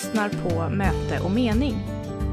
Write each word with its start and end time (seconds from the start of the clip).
lyssnar 0.00 0.28
på 0.28 0.68
Möte 0.74 1.20
och 1.24 1.30
mening. 1.30 1.74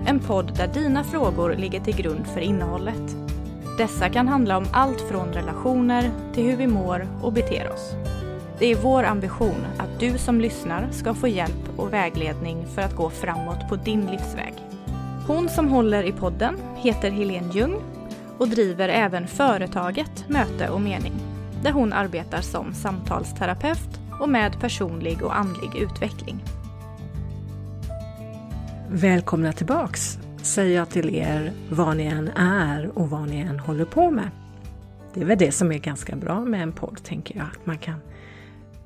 En 0.05 0.19
podd 0.19 0.53
där 0.57 0.67
dina 0.67 1.03
frågor 1.03 1.55
ligger 1.55 1.79
till 1.79 1.95
grund 1.95 2.27
för 2.27 2.39
innehållet. 2.39 3.15
Dessa 3.77 4.09
kan 4.09 4.27
handla 4.27 4.57
om 4.57 4.65
allt 4.71 5.01
från 5.01 5.33
relationer 5.33 6.11
till 6.33 6.43
hur 6.43 6.55
vi 6.55 6.67
mår 6.67 7.07
och 7.21 7.33
beter 7.33 7.71
oss. 7.73 7.93
Det 8.59 8.71
är 8.71 8.75
vår 8.75 9.03
ambition 9.03 9.65
att 9.77 9.99
du 9.99 10.17
som 10.17 10.41
lyssnar 10.41 10.87
ska 10.91 11.13
få 11.13 11.27
hjälp 11.27 11.69
och 11.77 11.93
vägledning 11.93 12.65
för 12.75 12.81
att 12.81 12.95
gå 12.95 13.09
framåt 13.09 13.69
på 13.69 13.75
din 13.75 14.05
livsväg. 14.05 14.53
Hon 15.27 15.49
som 15.49 15.67
håller 15.67 16.03
i 16.03 16.11
podden 16.11 16.55
heter 16.75 17.11
Helene 17.11 17.53
Ljung 17.53 17.81
och 18.37 18.47
driver 18.47 18.89
även 18.89 19.27
företaget 19.27 20.29
Möte 20.29 20.69
och 20.69 20.81
mening 20.81 21.13
där 21.63 21.71
hon 21.71 21.93
arbetar 21.93 22.41
som 22.41 22.73
samtalsterapeut 22.73 23.99
och 24.21 24.29
med 24.29 24.59
personlig 24.59 25.23
och 25.23 25.37
andlig 25.37 25.75
utveckling. 25.75 26.43
Välkomna 28.89 29.53
tillbaks 29.53 30.19
säger 30.41 30.75
jag 30.75 30.89
till 30.89 31.15
er 31.15 31.53
vad 31.71 31.97
ni 31.97 32.05
än 32.05 32.27
är 32.37 32.97
och 32.97 33.09
vad 33.09 33.29
ni 33.29 33.39
än 33.39 33.59
håller 33.59 33.85
på 33.85 34.11
med. 34.11 34.29
Det 35.13 35.21
är 35.21 35.25
väl 35.25 35.37
det 35.37 35.51
som 35.51 35.71
är 35.71 35.77
ganska 35.77 36.15
bra 36.15 36.45
med 36.45 36.63
en 36.63 36.71
podd, 36.71 37.03
tänker 37.03 37.37
jag, 37.37 37.47
att 37.47 37.65
man 37.65 37.77
kan 37.77 37.99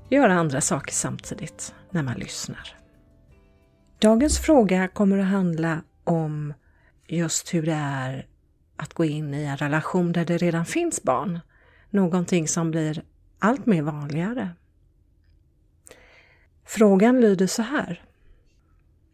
göra 0.09 0.33
andra 0.33 0.61
saker 0.61 0.93
samtidigt 0.93 1.73
när 1.89 2.03
man 2.03 2.17
lyssnar. 2.17 2.75
Dagens 3.99 4.39
fråga 4.39 4.87
kommer 4.87 5.17
att 5.17 5.27
handla 5.27 5.81
om 6.03 6.53
just 7.07 7.53
hur 7.53 7.65
det 7.65 7.79
är 7.79 8.27
att 8.75 8.93
gå 8.93 9.05
in 9.05 9.33
i 9.33 9.43
en 9.43 9.57
relation 9.57 10.11
där 10.11 10.25
det 10.25 10.37
redan 10.37 10.65
finns 10.65 11.03
barn. 11.03 11.39
Någonting 11.89 12.47
som 12.47 12.71
blir 12.71 13.03
allt 13.39 13.65
mer 13.65 13.81
vanligare. 13.81 14.49
Frågan 16.65 17.21
lyder 17.21 17.47
så 17.47 17.61
här. 17.61 18.03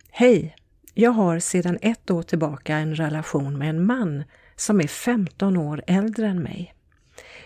Hej! 0.09 0.55
Jag 0.99 1.11
har 1.11 1.39
sedan 1.39 1.77
ett 1.81 2.11
år 2.11 2.23
tillbaka 2.23 2.77
en 2.77 2.95
relation 2.95 3.57
med 3.57 3.69
en 3.69 3.85
man 3.85 4.23
som 4.55 4.81
är 4.81 4.87
15 4.87 5.57
år 5.57 5.83
äldre 5.87 6.27
än 6.27 6.43
mig. 6.43 6.73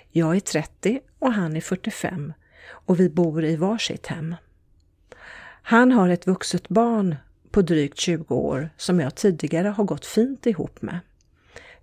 Jag 0.09 0.35
är 0.35 0.39
30 0.39 0.99
och 1.19 1.33
han 1.33 1.55
är 1.55 1.61
45 1.61 2.33
och 2.67 2.99
vi 2.99 3.09
bor 3.09 3.43
i 3.43 3.55
varsitt 3.55 4.07
hem. 4.07 4.35
Han 5.61 5.91
har 5.91 6.09
ett 6.09 6.27
vuxet 6.27 6.69
barn 6.69 7.15
på 7.51 7.61
drygt 7.61 7.99
20 7.99 8.35
år 8.35 8.69
som 8.77 8.99
jag 8.99 9.15
tidigare 9.15 9.67
har 9.67 9.83
gått 9.83 10.05
fint 10.05 10.45
ihop 10.45 10.81
med. 10.81 10.99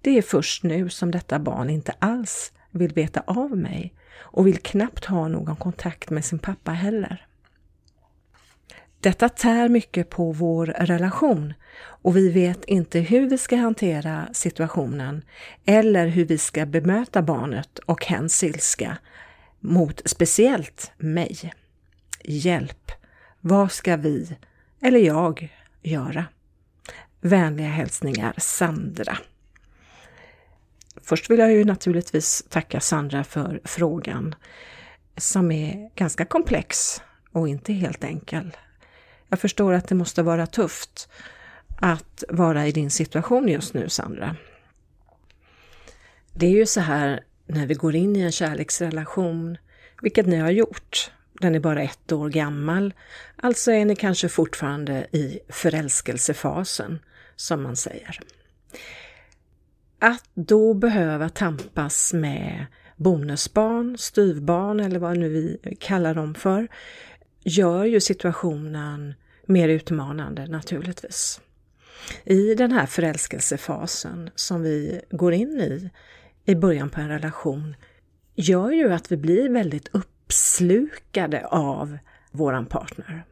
Det 0.00 0.18
är 0.18 0.22
först 0.22 0.62
nu 0.62 0.88
som 0.88 1.10
detta 1.10 1.38
barn 1.38 1.70
inte 1.70 1.94
alls 1.98 2.52
vill 2.70 2.92
veta 2.92 3.22
av 3.26 3.56
mig 3.56 3.94
och 4.14 4.46
vill 4.46 4.58
knappt 4.58 5.04
ha 5.04 5.28
någon 5.28 5.56
kontakt 5.56 6.10
med 6.10 6.24
sin 6.24 6.38
pappa 6.38 6.70
heller. 6.70 7.27
Detta 9.00 9.28
tär 9.28 9.68
mycket 9.68 10.10
på 10.10 10.32
vår 10.32 10.66
relation 10.66 11.54
och 11.78 12.16
vi 12.16 12.30
vet 12.30 12.64
inte 12.64 13.00
hur 13.00 13.30
vi 13.30 13.38
ska 13.38 13.56
hantera 13.56 14.28
situationen 14.32 15.22
eller 15.64 16.06
hur 16.06 16.24
vi 16.24 16.38
ska 16.38 16.66
bemöta 16.66 17.22
barnet 17.22 17.78
och 17.78 18.04
hens 18.04 18.42
ilska 18.44 18.98
mot 19.60 20.02
speciellt 20.04 20.92
mig. 20.96 21.52
Hjälp! 22.24 22.92
Vad 23.40 23.72
ska 23.72 23.96
vi, 23.96 24.36
eller 24.80 25.00
jag, 25.00 25.56
göra? 25.82 26.24
Vänliga 27.20 27.68
hälsningar 27.68 28.34
Sandra. 28.36 29.18
Först 31.02 31.30
vill 31.30 31.38
jag 31.38 31.52
ju 31.52 31.64
naturligtvis 31.64 32.44
tacka 32.48 32.80
Sandra 32.80 33.24
för 33.24 33.60
frågan 33.64 34.34
som 35.16 35.52
är 35.52 35.90
ganska 35.94 36.24
komplex 36.24 37.02
och 37.32 37.48
inte 37.48 37.72
helt 37.72 38.04
enkel. 38.04 38.56
Jag 39.28 39.40
förstår 39.40 39.72
att 39.72 39.88
det 39.88 39.94
måste 39.94 40.22
vara 40.22 40.46
tufft 40.46 41.08
att 41.80 42.24
vara 42.28 42.66
i 42.66 42.72
din 42.72 42.90
situation 42.90 43.48
just 43.48 43.74
nu, 43.74 43.88
Sandra. 43.88 44.36
Det 46.32 46.46
är 46.46 46.50
ju 46.50 46.66
så 46.66 46.80
här 46.80 47.24
när 47.46 47.66
vi 47.66 47.74
går 47.74 47.94
in 47.94 48.16
i 48.16 48.20
en 48.20 48.32
kärleksrelation, 48.32 49.56
vilket 50.02 50.26
ni 50.26 50.36
har 50.36 50.50
gjort. 50.50 51.10
Den 51.40 51.54
är 51.54 51.60
bara 51.60 51.82
ett 51.82 52.12
år 52.12 52.28
gammal, 52.28 52.94
alltså 53.36 53.72
är 53.72 53.84
ni 53.84 53.96
kanske 53.96 54.28
fortfarande 54.28 55.06
i 55.12 55.38
förälskelsefasen, 55.48 56.98
som 57.36 57.62
man 57.62 57.76
säger. 57.76 58.20
Att 59.98 60.24
då 60.34 60.74
behöva 60.74 61.28
tampas 61.28 62.12
med 62.12 62.66
bonusbarn, 62.96 63.98
styvbarn 63.98 64.80
eller 64.80 64.98
vad 64.98 65.18
nu 65.18 65.28
vi 65.28 65.76
kallar 65.80 66.14
dem 66.14 66.34
för, 66.34 66.68
gör 67.48 67.84
ju 67.84 68.00
situationen 68.00 69.14
mer 69.46 69.68
utmanande 69.68 70.46
naturligtvis. 70.46 71.40
I 72.24 72.54
den 72.54 72.72
här 72.72 72.86
förälskelsefasen 72.86 74.30
som 74.34 74.62
vi 74.62 75.00
går 75.10 75.32
in 75.32 75.60
i 75.60 75.90
i 76.44 76.54
början 76.54 76.90
på 76.90 77.00
en 77.00 77.08
relation 77.08 77.76
gör 78.34 78.70
ju 78.70 78.92
att 78.92 79.12
vi 79.12 79.16
blir 79.16 79.48
väldigt 79.48 79.88
uppslukade 79.92 81.46
av 81.46 81.98
våran 82.30 82.66
partner. 82.66 83.24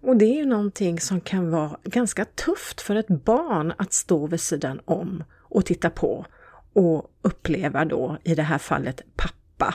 Och 0.00 0.16
det 0.16 0.24
är 0.24 0.36
ju 0.36 0.46
någonting 0.46 1.00
som 1.00 1.20
kan 1.20 1.50
vara 1.50 1.78
ganska 1.84 2.24
tufft 2.24 2.80
för 2.80 2.96
ett 2.96 3.08
barn 3.08 3.72
att 3.78 3.92
stå 3.92 4.26
vid 4.26 4.40
sidan 4.40 4.80
om 4.84 5.24
och 5.40 5.66
titta 5.66 5.90
på 5.90 6.26
och 6.72 7.10
uppleva 7.22 7.84
då 7.84 8.18
i 8.24 8.34
det 8.34 8.42
här 8.42 8.58
fallet 8.58 9.02
pappa 9.16 9.74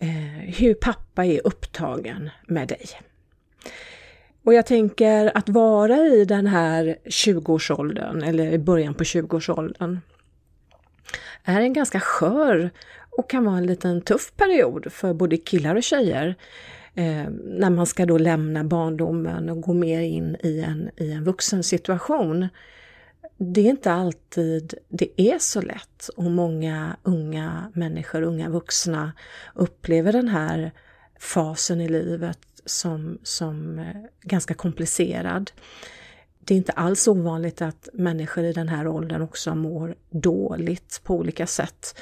Eh, 0.00 0.54
hur 0.58 0.74
pappa 0.74 1.24
är 1.24 1.46
upptagen 1.46 2.30
med 2.46 2.68
dig. 2.68 2.86
Och 4.44 4.54
jag 4.54 4.66
tänker 4.66 5.36
att 5.36 5.48
vara 5.48 5.96
i 5.96 6.24
den 6.24 6.46
här 6.46 6.96
20-årsåldern 7.04 8.22
eller 8.22 8.52
i 8.52 8.58
början 8.58 8.94
på 8.94 9.04
20-årsåldern 9.04 10.00
är 11.44 11.60
en 11.60 11.72
ganska 11.72 12.00
skör 12.00 12.70
och 13.10 13.30
kan 13.30 13.44
vara 13.44 13.56
en 13.56 13.66
liten 13.66 14.00
tuff 14.00 14.32
period 14.36 14.92
för 14.92 15.14
både 15.14 15.36
killar 15.36 15.74
och 15.74 15.82
tjejer. 15.82 16.34
Eh, 16.94 17.24
när 17.44 17.70
man 17.70 17.86
ska 17.86 18.06
då 18.06 18.18
lämna 18.18 18.64
barndomen 18.64 19.48
och 19.48 19.60
gå 19.60 19.72
mer 19.74 20.00
in 20.00 20.36
i 20.42 20.60
en, 20.60 20.90
i 20.96 21.12
en 21.12 21.24
vuxen 21.24 21.62
situation 21.62 22.48
det 23.38 23.60
är 23.60 23.70
inte 23.70 23.92
alltid 23.92 24.74
det 24.88 25.20
är 25.20 25.38
så 25.38 25.60
lätt 25.60 26.08
och 26.16 26.30
många 26.30 26.96
unga 27.02 27.72
människor, 27.74 28.22
unga 28.22 28.48
vuxna 28.48 29.12
upplever 29.54 30.12
den 30.12 30.28
här 30.28 30.72
fasen 31.18 31.80
i 31.80 31.88
livet 31.88 32.38
som, 32.64 33.18
som 33.22 33.78
eh, 33.78 33.96
ganska 34.22 34.54
komplicerad. 34.54 35.50
Det 36.38 36.54
är 36.54 36.58
inte 36.58 36.72
alls 36.72 37.08
ovanligt 37.08 37.62
att 37.62 37.88
människor 37.92 38.44
i 38.44 38.52
den 38.52 38.68
här 38.68 38.86
åldern 38.86 39.22
också 39.22 39.54
mår 39.54 39.94
dåligt 40.10 41.00
på 41.04 41.16
olika 41.16 41.46
sätt. 41.46 42.00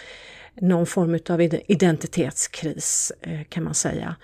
Någon 0.54 0.86
form 0.86 1.18
av 1.30 1.40
identitetskris 1.66 3.12
eh, 3.20 3.42
kan 3.48 3.64
man 3.64 3.74
säga. 3.74 4.16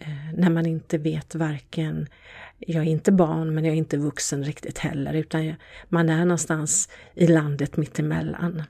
Eh, 0.00 0.34
när 0.36 0.50
man 0.50 0.66
inte 0.66 0.98
vet 0.98 1.34
varken 1.34 2.06
jag 2.60 2.86
är 2.86 2.90
inte 2.90 3.12
barn 3.12 3.54
men 3.54 3.64
jag 3.64 3.74
är 3.74 3.78
inte 3.78 3.96
vuxen 3.96 4.44
riktigt 4.44 4.78
heller 4.78 5.14
utan 5.14 5.54
man 5.88 6.08
är 6.08 6.24
någonstans 6.24 6.88
i 7.14 7.26
landet 7.26 7.76
mittemellan. 7.76 8.62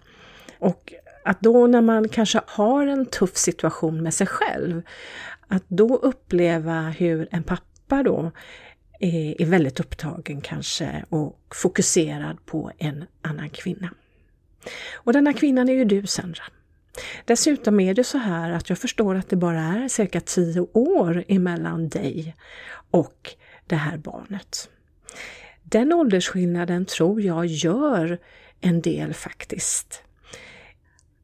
Och 0.59 0.95
att 1.25 1.41
då 1.41 1.67
när 1.67 1.81
man 1.81 2.09
kanske 2.09 2.41
har 2.47 2.87
en 2.87 3.07
tuff 3.07 3.37
situation 3.37 4.03
med 4.03 4.15
sig 4.15 4.27
själv, 4.27 4.83
att 5.49 5.65
då 5.69 5.97
uppleva 5.97 6.81
hur 6.81 7.29
en 7.31 7.43
pappa 7.43 8.03
då 8.03 8.31
är, 9.01 9.47
väldigt 9.47 9.81
upptagen 9.81 10.41
kanske 10.41 11.05
och 11.09 11.55
fokuserad 11.55 12.47
på 12.47 12.71
en 12.79 13.05
annan 13.23 13.51
kvinna. 13.51 13.91
Och 14.95 15.13
denna 15.13 15.33
kvinnan 15.33 15.69
är 15.69 15.73
ju 15.73 15.85
du 15.85 16.07
Sandra. 16.07 16.43
Dessutom 17.25 17.81
är 17.81 17.95
det 17.95 18.05
så 18.05 18.19
här 18.19 18.51
att 18.51 18.69
jag 18.69 18.79
förstår 18.79 19.15
att 19.15 19.29
det 19.29 19.37
bara 19.37 19.61
är 19.61 19.89
cirka 19.89 20.21
tio 20.21 20.61
år 20.73 21.25
emellan 21.29 21.89
dig 21.89 22.37
och 22.91 23.35
det 23.71 23.77
här 23.77 23.99
barnet. 23.99 24.69
Den 25.63 25.93
åldersskillnaden 25.93 26.87
tror 26.87 27.21
jag 27.21 27.47
gör 27.47 28.19
en 28.61 28.81
del 28.83 29.15
faktiskt. 29.15 30.03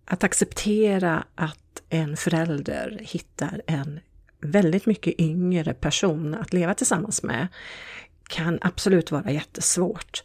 Att 0.04 0.24
acceptera 0.24 1.24
att 1.34 1.82
en 1.88 2.16
förälder 2.16 2.98
hittar 3.00 3.62
en 3.66 4.00
väldigt 4.40 4.86
mycket 4.86 5.20
yngre 5.20 5.74
person 5.74 6.34
att 6.34 6.52
leva 6.52 6.74
tillsammans 6.74 7.22
med 7.22 7.48
kan 8.28 8.58
absolut 8.62 9.10
vara 9.10 9.30
jättesvårt. 9.30 10.22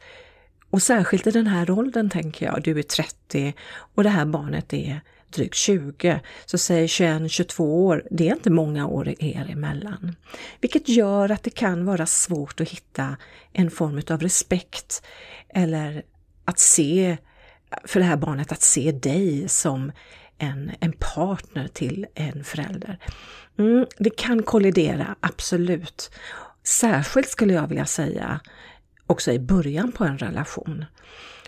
Och 0.70 0.82
särskilt 0.82 1.28
i 1.28 1.32
den 1.32 1.48
här 1.48 1.72
åldern 1.72 2.10
tänker 2.10 2.46
jag, 2.46 2.64
du 2.64 2.80
är 2.80 2.84
30 2.84 3.54
och 3.72 4.04
det 4.04 4.10
här 4.10 4.26
barnet 4.26 4.74
är 4.74 5.02
drygt 5.32 5.56
20, 5.56 6.20
så 6.46 6.58
säg 6.58 6.86
21-22 6.86 7.62
år, 7.62 8.04
det 8.12 8.30
är 8.30 8.34
inte 8.34 8.50
många 8.50 8.88
år 8.88 9.08
er 9.20 9.50
emellan. 9.52 10.16
Vilket 10.62 10.90
gör 10.90 11.32
att 11.32 11.44
det 11.44 11.50
kan 11.50 11.86
vara 11.86 12.06
svårt 12.06 12.62
att 12.62 12.70
hitta 12.70 13.18
en 13.54 13.72
form 13.72 14.02
av 14.10 14.22
respekt 14.22 15.04
eller 15.50 16.04
att 16.46 16.60
se, 16.60 17.18
för 17.86 18.00
det 18.00 18.06
här 18.06 18.18
barnet, 18.18 18.52
att 18.52 18.62
se 18.62 18.92
dig 18.92 19.50
som 19.50 19.92
en, 20.38 20.72
en 20.80 20.94
partner 21.00 21.68
till 21.68 22.06
en 22.16 22.44
förälder. 22.44 22.98
Mm, 23.60 23.86
det 23.98 24.10
kan 24.10 24.44
kollidera, 24.44 25.16
absolut. 25.20 26.12
särskilt 26.64 27.30
skulle 27.30 27.54
jag 27.54 27.68
vilja 27.68 27.86
säga 27.86 28.40
också 29.08 29.32
i 29.32 29.40
början 29.40 29.92
på 29.92 30.04
en 30.04 30.18
relation. 30.18 30.86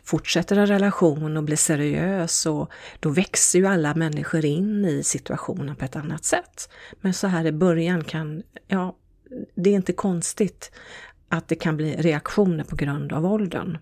Fortsätter 0.04 0.58
en 0.58 0.68
relation 0.68 1.38
och 1.38 1.44
blir 1.44 1.58
seriös 1.58 2.46
och 2.46 2.72
då 3.00 3.10
växer 3.10 3.60
ju 3.60 3.68
alla 3.68 3.96
människor 3.96 4.46
in 4.46 4.86
i 4.86 5.04
situationen 5.04 5.76
på 5.76 5.86
ett 5.86 5.96
annat 5.96 6.24
sätt. 6.24 6.70
Men 7.02 7.14
så 7.14 7.28
här 7.28 7.46
i 7.46 7.52
början 7.52 8.04
kan, 8.04 8.44
ja, 8.68 8.96
det 9.56 9.70
är 9.70 9.74
inte 9.74 9.94
konstigt 9.94 10.72
att 11.30 11.48
det 11.48 11.56
kan 11.56 11.78
bli 11.78 11.96
reaktioner 11.96 12.64
på 12.64 12.76
grund 12.76 13.14
av 13.14 13.26
åldern. 13.26 13.78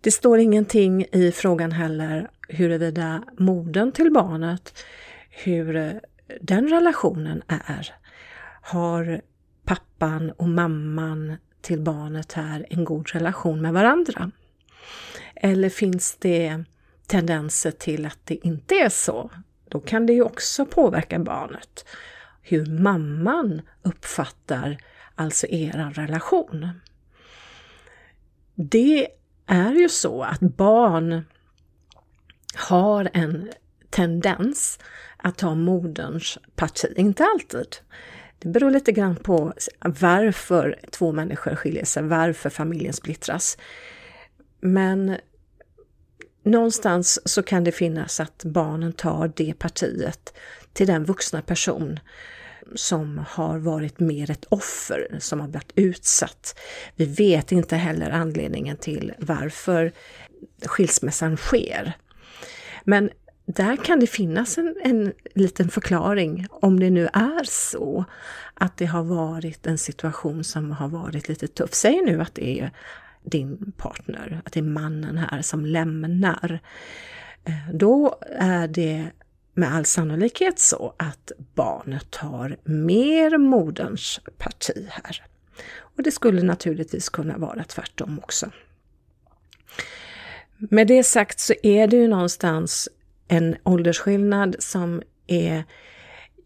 Det 0.00 0.10
står 0.10 0.38
ingenting 0.38 1.06
i 1.12 1.32
frågan 1.32 1.72
heller 1.72 2.30
huruvida 2.48 3.24
modern 3.38 3.92
till 3.92 4.12
barnet, 4.12 4.84
hur 5.30 6.00
den 6.40 6.68
relationen 6.68 7.42
är. 7.46 7.94
Har 8.62 9.20
pappan 9.64 10.30
och 10.30 10.48
mamman 10.48 11.36
till 11.68 11.80
barnet 11.80 12.32
här 12.32 12.66
en 12.70 12.84
god 12.84 13.08
relation 13.08 13.62
med 13.62 13.72
varandra? 13.72 14.30
Eller 15.34 15.68
finns 15.68 16.16
det 16.16 16.64
tendenser 17.06 17.70
till 17.70 18.06
att 18.06 18.18
det 18.24 18.46
inte 18.46 18.74
är 18.74 18.88
så? 18.88 19.30
Då 19.68 19.80
kan 19.80 20.06
det 20.06 20.12
ju 20.12 20.22
också 20.22 20.66
påverka 20.66 21.18
barnet. 21.18 21.84
Hur 22.42 22.66
mamman 22.66 23.62
uppfattar 23.82 24.78
alltså 25.14 25.46
er 25.46 25.92
relation. 25.94 26.68
Det 28.54 29.08
är 29.46 29.72
ju 29.72 29.88
så 29.88 30.22
att 30.22 30.40
barn 30.40 31.24
har 32.54 33.10
en 33.12 33.50
tendens 33.90 34.78
att 35.16 35.38
ta 35.38 35.54
moderns 35.54 36.38
parti. 36.56 36.92
Inte 36.96 37.24
alltid. 37.24 37.76
Det 38.38 38.48
beror 38.48 38.70
lite 38.70 38.92
grann 38.92 39.16
på 39.16 39.52
varför 39.80 40.78
två 40.90 41.12
människor 41.12 41.54
skiljer 41.54 41.84
sig, 41.84 42.02
varför 42.02 42.50
familjen 42.50 42.92
splittras. 42.92 43.58
Men 44.60 45.16
någonstans 46.42 47.20
så 47.24 47.42
kan 47.42 47.64
det 47.64 47.72
finnas 47.72 48.20
att 48.20 48.44
barnen 48.44 48.92
tar 48.92 49.32
det 49.36 49.54
partiet 49.58 50.34
till 50.72 50.86
den 50.86 51.04
vuxna 51.04 51.42
person 51.42 52.00
som 52.74 53.24
har 53.28 53.58
varit 53.58 54.00
mer 54.00 54.30
ett 54.30 54.44
offer, 54.48 55.16
som 55.20 55.40
har 55.40 55.48
blivit 55.48 55.72
utsatt. 55.74 56.58
Vi 56.96 57.04
vet 57.04 57.52
inte 57.52 57.76
heller 57.76 58.10
anledningen 58.10 58.76
till 58.76 59.12
varför 59.18 59.92
skilsmässan 60.66 61.36
sker. 61.36 61.92
Men 62.84 63.10
där 63.48 63.76
kan 63.76 64.00
det 64.00 64.06
finnas 64.06 64.58
en, 64.58 64.76
en 64.84 65.12
liten 65.34 65.68
förklaring 65.68 66.46
om 66.50 66.80
det 66.80 66.90
nu 66.90 67.08
är 67.12 67.44
så 67.44 68.04
att 68.54 68.76
det 68.76 68.86
har 68.86 69.02
varit 69.02 69.66
en 69.66 69.78
situation 69.78 70.44
som 70.44 70.70
har 70.70 70.88
varit 70.88 71.28
lite 71.28 71.48
tuff. 71.48 71.74
Säg 71.74 72.02
nu 72.02 72.20
att 72.22 72.34
det 72.34 72.60
är 72.60 72.70
din 73.22 73.72
partner, 73.76 74.42
att 74.44 74.52
det 74.52 74.60
är 74.60 74.64
mannen 74.64 75.18
här 75.18 75.42
som 75.42 75.66
lämnar. 75.66 76.60
Eh, 77.44 77.74
då 77.74 78.18
är 78.38 78.68
det 78.68 79.10
med 79.54 79.74
all 79.74 79.84
sannolikhet 79.84 80.58
så 80.58 80.94
att 80.96 81.32
barnet 81.54 82.10
tar 82.10 82.56
mer 82.64 83.38
moderns 83.38 84.20
parti 84.38 84.86
här. 84.90 85.24
Och 85.78 86.02
det 86.02 86.10
skulle 86.10 86.42
naturligtvis 86.42 87.08
kunna 87.08 87.38
vara 87.38 87.64
tvärtom 87.64 88.18
också. 88.18 88.50
Med 90.56 90.86
det 90.86 91.04
sagt 91.04 91.40
så 91.40 91.54
är 91.62 91.86
det 91.86 91.96
ju 91.96 92.08
någonstans 92.08 92.88
en 93.28 93.56
åldersskillnad 93.64 94.56
som 94.58 95.02
är 95.26 95.64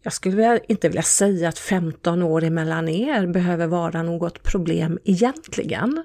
jag 0.03 0.13
skulle 0.13 0.59
inte 0.67 0.87
vilja 0.87 1.01
säga 1.01 1.49
att 1.49 1.59
15 1.59 2.23
år 2.23 2.43
emellan 2.43 2.89
er 2.89 3.27
behöver 3.27 3.67
vara 3.67 4.03
något 4.03 4.43
problem 4.43 4.99
egentligen. 5.03 6.03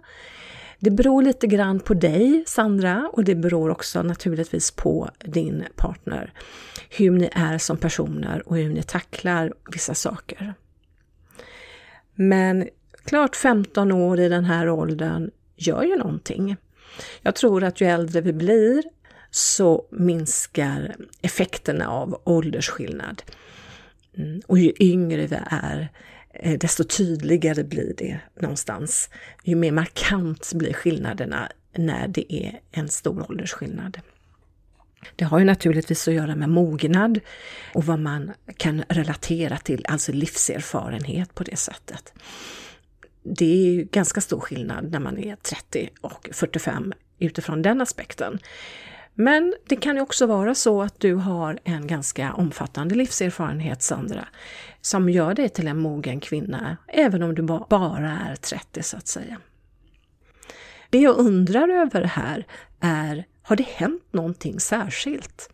Det 0.79 0.91
beror 0.91 1.23
lite 1.23 1.47
grann 1.47 1.81
på 1.81 1.95
dig, 1.95 2.45
Sandra, 2.47 3.11
och 3.13 3.25
det 3.25 3.35
beror 3.35 3.71
också 3.71 4.03
naturligtvis 4.03 4.71
på 4.71 5.11
din 5.19 5.65
partner. 5.77 6.33
Hur 6.91 7.11
ni 7.11 7.31
är 7.33 7.59
som 7.59 7.77
personer 7.77 8.49
och 8.49 8.57
hur 8.57 8.69
ni 8.69 8.83
tacklar 8.83 9.53
vissa 9.73 9.95
saker. 9.95 10.55
Men 12.15 12.69
klart 13.05 13.37
15 13.37 13.93
år 13.93 14.21
i 14.21 14.29
den 14.29 14.45
här 14.45 14.69
åldern 14.69 15.31
gör 15.57 15.83
ju 15.83 15.97
någonting. 15.97 16.57
Jag 17.23 17.35
tror 17.35 17.65
att 17.65 17.81
ju 17.81 17.87
äldre 17.87 18.21
vi 18.21 18.33
blir 18.33 18.83
så 19.31 19.87
minskar 19.91 20.97
effekterna 21.23 21.89
av 21.89 22.23
åldersskillnad. 22.25 23.23
Mm. 24.17 24.41
Och 24.47 24.59
ju 24.59 24.73
yngre 24.81 25.27
vi 25.27 25.39
är, 25.47 25.89
eh, 26.35 26.59
desto 26.59 26.85
tydligare 26.85 27.65
blir 27.65 27.95
det 27.97 28.21
någonstans. 28.41 29.11
Ju 29.45 29.55
mer 29.55 29.73
markant 29.73 30.53
blir 30.55 30.73
skillnaderna 30.73 31.53
när 31.77 32.09
det 32.09 32.35
är 32.35 32.61
en 32.71 32.89
stor 32.89 33.31
åldersskillnad. 33.31 34.01
Det 35.17 35.25
har 35.25 35.39
ju 35.39 35.45
naturligtvis 35.45 36.09
att 36.09 36.15
göra 36.15 36.37
med 36.37 36.49
mognad 36.49 37.21
och 37.75 37.85
vad 37.85 37.99
man 37.99 38.33
kan 38.57 38.83
relatera 38.89 39.57
till, 39.57 39.85
alltså 39.89 40.13
livserfarenhet 40.13 41.35
på 41.35 41.45
det 41.45 41.57
sättet. 41.57 42.13
Det 43.23 43.45
är 43.45 43.73
ju 43.73 43.85
ganska 43.85 44.21
stor 44.21 44.41
skillnad 44.41 44.91
när 44.91 45.01
man 45.01 45.19
är 45.19 45.37
30 45.37 45.89
och 46.01 46.29
45 46.33 46.93
utifrån 47.19 47.63
den 47.63 47.81
aspekten. 47.81 48.39
Men 49.21 49.55
det 49.67 49.77
kan 49.77 49.97
ju 49.97 50.03
också 50.03 50.27
vara 50.27 50.55
så 50.55 50.83
att 50.83 51.01
du 51.01 51.15
har 51.15 51.59
en 51.65 51.87
ganska 51.87 52.33
omfattande 52.33 52.95
livserfarenhet, 52.95 53.83
Sandra, 53.83 54.29
som 54.81 55.09
gör 55.09 55.35
dig 55.35 55.49
till 55.49 55.69
en 55.69 55.79
mogen 55.79 56.21
kvinna, 56.21 56.77
även 56.89 57.23
om 57.23 57.35
du 57.35 57.43
bara 57.43 58.19
är 58.29 58.37
30 58.37 58.83
så 58.83 58.97
att 58.97 59.09
säga. 59.09 59.41
Det 60.91 60.99
jag 60.99 61.17
undrar 61.17 61.69
över 61.69 62.03
här 62.03 62.47
är, 62.81 63.25
har 63.43 63.57
det 63.57 63.67
hänt 63.67 64.03
någonting 64.11 64.61
särskilt? 64.61 65.51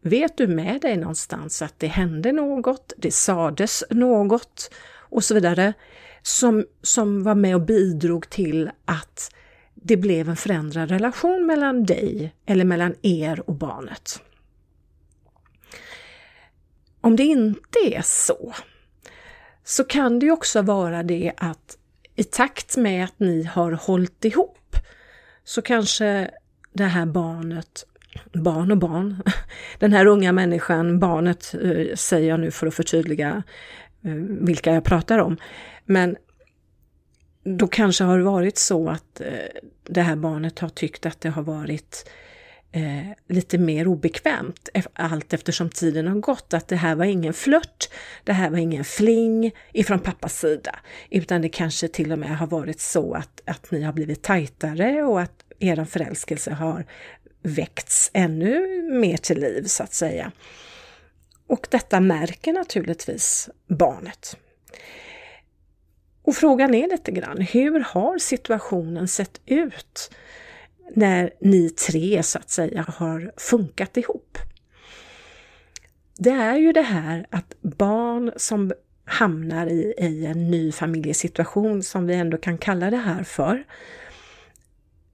Vet 0.00 0.36
du 0.36 0.46
med 0.46 0.80
dig 0.80 0.96
någonstans 0.96 1.62
att 1.62 1.78
det 1.78 1.86
hände 1.86 2.32
något, 2.32 2.92
det 2.96 3.14
sades 3.14 3.84
något 3.90 4.70
och 4.88 5.24
så 5.24 5.34
vidare 5.34 5.72
som, 6.22 6.64
som 6.82 7.22
var 7.22 7.34
med 7.34 7.54
och 7.54 7.66
bidrog 7.66 8.30
till 8.30 8.70
att 8.84 9.30
det 9.82 9.96
blev 9.96 10.28
en 10.28 10.36
förändrad 10.36 10.90
relation 10.90 11.46
mellan 11.46 11.84
dig 11.84 12.34
eller 12.46 12.64
mellan 12.64 12.94
er 13.02 13.42
och 13.46 13.54
barnet. 13.54 14.20
Om 17.00 17.16
det 17.16 17.22
inte 17.22 17.78
är 17.82 18.02
så, 18.02 18.54
så 19.64 19.84
kan 19.84 20.18
det 20.18 20.26
ju 20.26 20.32
också 20.32 20.62
vara 20.62 21.02
det 21.02 21.32
att 21.36 21.78
i 22.14 22.24
takt 22.24 22.76
med 22.76 23.04
att 23.04 23.18
ni 23.18 23.42
har 23.44 23.72
hållit 23.72 24.24
ihop 24.24 24.76
så 25.44 25.62
kanske 25.62 26.30
det 26.72 26.84
här 26.84 27.06
barnet, 27.06 27.86
barn 28.32 28.70
och 28.70 28.78
barn, 28.78 29.22
den 29.78 29.92
här 29.92 30.06
unga 30.06 30.32
människan, 30.32 30.98
barnet 30.98 31.54
eh, 31.62 31.94
säger 31.94 32.28
jag 32.28 32.40
nu 32.40 32.50
för 32.50 32.66
att 32.66 32.74
förtydliga 32.74 33.42
eh, 34.04 34.14
vilka 34.40 34.72
jag 34.72 34.84
pratar 34.84 35.18
om, 35.18 35.36
men 35.84 36.16
då 37.46 37.66
kanske 37.66 38.04
har 38.04 38.18
det 38.18 38.24
varit 38.24 38.58
så 38.58 38.88
att 38.88 39.20
eh, 39.20 39.26
det 39.84 40.02
här 40.02 40.16
barnet 40.16 40.58
har 40.58 40.68
tyckt 40.68 41.06
att 41.06 41.20
det 41.20 41.28
har 41.28 41.42
varit 41.42 42.10
eh, 42.72 43.08
lite 43.28 43.58
mer 43.58 43.88
obekvämt 43.88 44.68
allt 44.92 45.32
eftersom 45.32 45.70
tiden 45.70 46.08
har 46.08 46.16
gått. 46.16 46.54
Att 46.54 46.68
det 46.68 46.76
här 46.76 46.94
var 46.94 47.04
ingen 47.04 47.34
flört, 47.34 47.88
det 48.24 48.32
här 48.32 48.50
var 48.50 48.58
ingen 48.58 48.84
fling 48.84 49.52
ifrån 49.72 50.00
pappas 50.00 50.38
sida. 50.38 50.78
Utan 51.10 51.42
det 51.42 51.48
kanske 51.48 51.88
till 51.88 52.12
och 52.12 52.18
med 52.18 52.38
har 52.38 52.46
varit 52.46 52.80
så 52.80 53.14
att, 53.14 53.40
att 53.44 53.70
ni 53.70 53.82
har 53.82 53.92
blivit 53.92 54.22
tajtare 54.22 55.02
och 55.02 55.20
att 55.20 55.44
er 55.58 55.84
förälskelse 55.84 56.52
har 56.52 56.86
väckts 57.42 58.10
ännu 58.14 58.82
mer 58.92 59.16
till 59.16 59.40
liv 59.40 59.64
så 59.64 59.82
att 59.82 59.94
säga. 59.94 60.32
Och 61.46 61.66
detta 61.70 62.00
märker 62.00 62.52
naturligtvis 62.52 63.48
barnet. 63.66 64.36
Och 66.26 66.36
frågan 66.36 66.74
är 66.74 66.88
lite 66.88 67.10
grann, 67.10 67.40
hur 67.40 67.80
har 67.80 68.18
situationen 68.18 69.08
sett 69.08 69.40
ut 69.46 70.10
när 70.94 71.30
ni 71.40 71.70
tre 71.70 72.22
så 72.22 72.38
att 72.38 72.50
säga 72.50 72.84
har 72.88 73.32
funkat 73.36 73.96
ihop? 73.96 74.38
Det 76.18 76.30
är 76.30 76.56
ju 76.56 76.72
det 76.72 76.82
här 76.82 77.26
att 77.30 77.54
barn 77.60 78.32
som 78.36 78.72
hamnar 79.04 79.66
i, 79.66 79.94
i 79.98 80.26
en 80.26 80.50
ny 80.50 80.72
familjesituation, 80.72 81.82
som 81.82 82.06
vi 82.06 82.14
ändå 82.14 82.36
kan 82.36 82.58
kalla 82.58 82.90
det 82.90 82.96
här 82.96 83.22
för, 83.24 83.64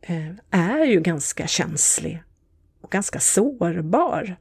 eh, 0.00 0.30
är 0.50 0.84
ju 0.84 1.00
ganska 1.00 1.46
känslig 1.46 2.22
och 2.80 2.90
ganska 2.90 3.20
sårbar. 3.20 4.36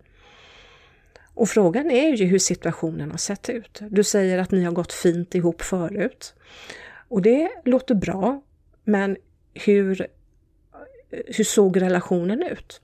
Och 1.33 1.49
frågan 1.49 1.91
är 1.91 2.15
ju 2.15 2.25
hur 2.25 2.39
situationen 2.39 3.11
har 3.11 3.17
sett 3.17 3.49
ut. 3.49 3.81
Du 3.89 4.03
säger 4.03 4.37
att 4.37 4.51
ni 4.51 4.63
har 4.63 4.71
gått 4.71 4.93
fint 4.93 5.35
ihop 5.35 5.61
förut. 5.61 6.33
Och 7.07 7.21
det 7.21 7.49
låter 7.65 7.95
bra, 7.95 8.41
men 8.83 9.17
hur, 9.53 10.07
hur 11.09 11.43
såg 11.43 11.81
relationen 11.81 12.43
ut? 12.43 12.81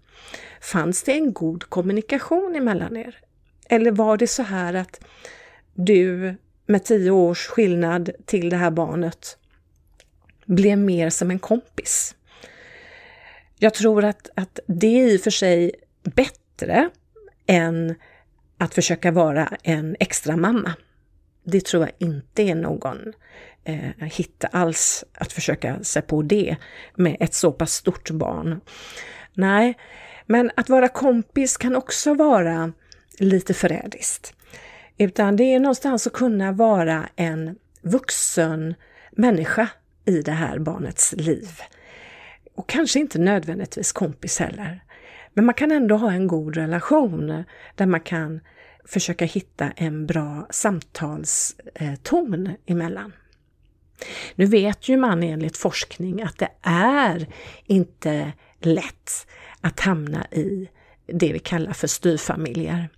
Fanns 0.62 1.04
det 1.04 1.12
en 1.12 1.34
god 1.34 1.64
kommunikation 1.64 2.56
emellan 2.56 2.98
er? 2.98 3.20
Eller 3.70 3.92
var 3.92 4.18
det 4.18 4.28
så 4.28 4.44
här 4.44 4.74
att 4.74 5.00
du 5.74 6.36
med 6.66 6.84
tio 6.84 7.12
års 7.12 7.48
skillnad 7.48 8.10
till 8.26 8.50
det 8.50 8.58
här 8.58 8.72
barnet 8.72 9.38
blev 10.46 10.78
mer 10.78 11.10
som 11.10 11.32
en 11.32 11.40
kompis. 11.40 12.16
Jag 13.60 13.74
tror 13.74 14.06
att, 14.06 14.30
att 14.36 14.60
det 14.68 14.88
är 14.88 15.08
i 15.08 15.18
och 15.18 15.22
för 15.22 15.32
sig 15.32 15.72
bättre 16.04 16.90
än 17.48 17.96
att 18.58 18.74
försöka 18.74 19.12
vara 19.12 19.58
en 19.64 19.96
extra 20.00 20.38
mamma. 20.38 20.74
Det 21.44 21.66
tror 21.66 21.84
jag 21.84 21.92
inte 22.08 22.44
är 22.44 22.56
någon 22.56 23.14
eh, 23.64 24.08
hit 24.12 24.46
alls 24.52 25.04
att 25.14 25.34
försöka 25.34 25.84
sig 25.84 26.02
på 26.02 26.22
det 26.22 26.56
med 26.96 27.18
ett 27.20 27.34
så 27.34 27.52
pass 27.52 27.74
stort 27.74 28.12
barn. 28.12 28.62
Nej, 29.34 29.78
men 30.26 30.52
att 30.56 30.70
vara 30.70 30.88
kompis 30.88 31.58
kan 31.58 31.76
också 31.76 32.14
vara 32.14 32.74
lite 33.20 33.54
förrädiskt. 33.54 34.34
Utan 34.98 35.36
det 35.36 35.44
är 35.44 35.60
någonstans 35.60 36.08
att 36.08 36.14
kunna 36.14 36.52
vara 36.52 37.10
en 37.16 37.56
vuxen 37.82 38.76
människa 39.12 39.70
i 40.06 40.22
det 40.22 40.32
här 40.32 40.60
barnets 40.60 41.14
liv. 41.18 41.50
Och 42.56 42.70
kanske 42.70 43.00
inte 43.00 43.20
nödvändigtvis 43.20 43.92
kompis 43.92 44.40
heller. 44.40 44.84
Men 45.38 45.46
man 45.46 45.56
kan 45.56 45.72
ändå 45.72 45.96
ha 45.96 46.12
en 46.12 46.28
god 46.28 46.56
relation 46.56 47.44
där 47.76 47.86
man 47.86 48.00
kan 48.00 48.40
försöka 48.86 49.26
hitta 49.26 49.72
en 49.76 50.06
bra 50.06 50.48
samtalston 50.50 52.50
emellan. 52.66 53.14
Nu 54.36 54.46
vet 54.46 54.90
ju 54.90 54.98
man 54.98 55.24
enligt 55.24 55.58
forskning 55.58 56.22
att 56.22 56.38
det 56.38 56.50
är 56.62 57.28
inte 57.66 58.32
lätt 58.60 59.28
att 59.62 59.80
hamna 59.80 60.28
i 60.32 60.70
det 61.06 61.34
vi 61.34 61.40
kallar 61.40 61.74
för 61.74 61.88
styrfamiljer. 61.88 62.90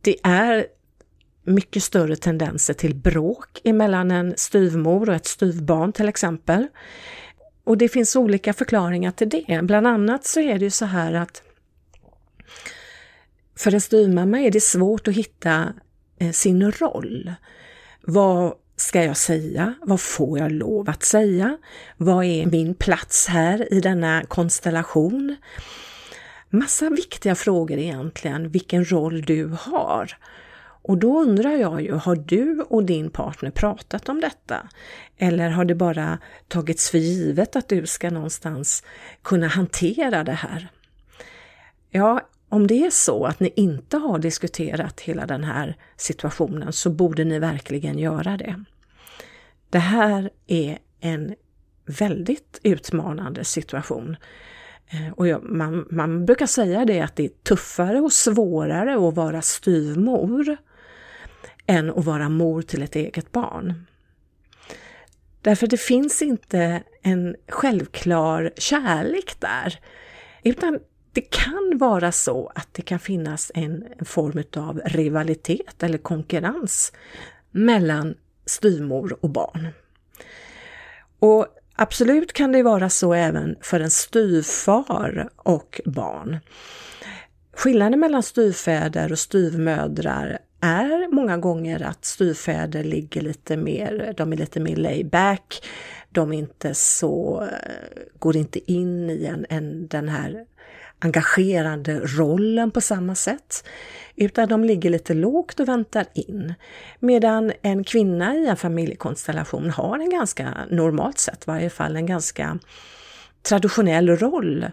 Det 0.00 0.16
är 0.22 0.66
mycket 1.42 1.82
större 1.82 2.16
tendenser 2.16 2.74
till 2.74 2.94
bråk 2.94 3.60
emellan 3.64 4.10
en 4.10 4.34
styvmor 4.36 5.08
och 5.08 5.14
ett 5.14 5.26
styvbarn 5.26 5.92
till 5.92 6.08
exempel. 6.08 6.66
Och 7.66 7.78
det 7.78 7.88
finns 7.88 8.16
olika 8.16 8.52
förklaringar 8.52 9.10
till 9.10 9.28
det. 9.28 9.60
Bland 9.62 9.86
annat 9.86 10.24
så 10.24 10.40
är 10.40 10.58
det 10.58 10.64
ju 10.64 10.70
så 10.70 10.84
här 10.84 11.14
att 11.14 11.42
för 13.56 13.74
en 13.74 13.80
styvmamma 13.80 14.40
är 14.40 14.50
det 14.50 14.60
svårt 14.60 15.08
att 15.08 15.14
hitta 15.14 15.72
eh, 16.18 16.30
sin 16.30 16.72
roll. 16.72 17.34
Vad 18.00 18.54
ska 18.76 19.04
jag 19.04 19.16
säga? 19.16 19.74
Vad 19.82 20.00
får 20.00 20.38
jag 20.38 20.52
lov 20.52 20.90
att 20.90 21.02
säga? 21.02 21.58
Vad 21.96 22.24
är 22.24 22.46
min 22.46 22.74
plats 22.74 23.26
här 23.28 23.72
i 23.72 23.80
denna 23.80 24.22
konstellation? 24.22 25.36
Massa 26.50 26.90
viktiga 26.90 27.34
frågor 27.34 27.78
egentligen, 27.78 28.50
vilken 28.50 28.84
roll 28.84 29.22
du 29.22 29.56
har. 29.60 30.18
Och 30.88 30.98
då 30.98 31.20
undrar 31.22 31.50
jag 31.50 31.82
ju, 31.82 31.92
har 31.92 32.16
du 32.16 32.60
och 32.60 32.84
din 32.84 33.10
partner 33.10 33.50
pratat 33.50 34.08
om 34.08 34.20
detta? 34.20 34.68
Eller 35.16 35.50
har 35.50 35.64
det 35.64 35.74
bara 35.74 36.18
tagits 36.48 36.90
för 36.90 36.98
givet 36.98 37.56
att 37.56 37.68
du 37.68 37.86
ska 37.86 38.10
någonstans 38.10 38.82
kunna 39.22 39.46
hantera 39.46 40.24
det 40.24 40.32
här? 40.32 40.68
Ja, 41.90 42.20
om 42.48 42.66
det 42.66 42.86
är 42.86 42.90
så 42.90 43.24
att 43.24 43.40
ni 43.40 43.52
inte 43.56 43.96
har 43.96 44.18
diskuterat 44.18 45.00
hela 45.00 45.26
den 45.26 45.44
här 45.44 45.76
situationen 45.96 46.72
så 46.72 46.90
borde 46.90 47.24
ni 47.24 47.38
verkligen 47.38 47.98
göra 47.98 48.36
det. 48.36 48.64
Det 49.70 49.78
här 49.78 50.30
är 50.46 50.78
en 51.00 51.34
väldigt 51.86 52.60
utmanande 52.62 53.44
situation. 53.44 54.16
Eh, 54.88 55.12
och 55.12 55.44
man, 55.44 55.86
man 55.90 56.26
brukar 56.26 56.46
säga 56.46 56.84
det 56.84 57.00
att 57.00 57.16
det 57.16 57.24
är 57.24 57.28
tuffare 57.28 58.00
och 58.00 58.12
svårare 58.12 59.08
att 59.08 59.14
vara 59.14 59.42
styvmor 59.42 60.56
än 61.66 61.90
att 61.90 62.04
vara 62.04 62.28
mor 62.28 62.62
till 62.62 62.82
ett 62.82 62.96
eget 62.96 63.32
barn. 63.32 63.86
Därför 65.42 65.66
det 65.66 65.80
finns 65.80 66.22
inte 66.22 66.82
en 67.02 67.36
självklar 67.48 68.52
kärlek 68.56 69.40
där, 69.40 69.80
utan 70.42 70.78
det 71.12 71.20
kan 71.20 71.78
vara 71.78 72.12
så 72.12 72.52
att 72.54 72.68
det 72.72 72.82
kan 72.82 72.98
finnas 72.98 73.52
en, 73.54 73.84
form 74.04 74.42
av 74.56 74.80
rivalitet 74.84 75.82
eller 75.82 75.98
konkurrens 75.98 76.92
mellan 77.50 78.14
styvmor 78.46 79.18
och 79.20 79.30
barn. 79.30 79.68
Och 81.18 81.46
absolut 81.76 82.32
kan 82.32 82.52
det 82.52 82.62
vara 82.62 82.90
så 82.90 83.14
även 83.14 83.56
för 83.60 83.80
en 83.80 83.90
styvfar 83.90 85.28
och 85.36 85.80
barn. 85.84 86.38
Skillnaden 87.52 88.00
mellan 88.00 88.22
styvfäder 88.22 89.12
och 89.12 89.18
styvmödrar 89.18 90.38
är 90.66 91.12
många 91.12 91.36
gånger 91.36 91.82
att 91.82 92.04
styvfäder 92.04 92.84
ligger 92.84 93.20
lite 93.20 93.56
mer, 93.56 94.14
de 94.16 94.32
är 94.32 94.36
lite 94.36 94.60
mer 94.60 94.76
layback, 94.76 95.66
de 96.10 96.32
är 96.32 96.38
inte 96.38 96.74
så, 96.74 97.42
eh, 97.42 98.02
går 98.18 98.36
inte 98.36 98.72
in 98.72 99.10
i 99.10 99.24
en, 99.24 99.46
en, 99.48 99.88
den 99.88 100.08
här 100.08 100.44
engagerande 100.98 102.00
rollen 102.00 102.70
på 102.70 102.80
samma 102.80 103.14
sätt, 103.14 103.68
utan 104.16 104.48
de 104.48 104.64
ligger 104.64 104.90
lite 104.90 105.14
lågt 105.14 105.60
och 105.60 105.68
väntar 105.68 106.06
in. 106.14 106.54
Medan 107.00 107.52
en 107.62 107.84
kvinna 107.84 108.34
i 108.34 108.46
en 108.46 108.56
familjekonstellation 108.56 109.70
har 109.70 109.98
en 109.98 110.10
ganska, 110.10 110.54
normalt 110.70 111.18
sett 111.18 111.42
i 111.42 111.44
varje 111.46 111.70
fall, 111.70 111.96
en 111.96 112.06
ganska 112.06 112.58
traditionell 113.42 114.08
roll 114.08 114.66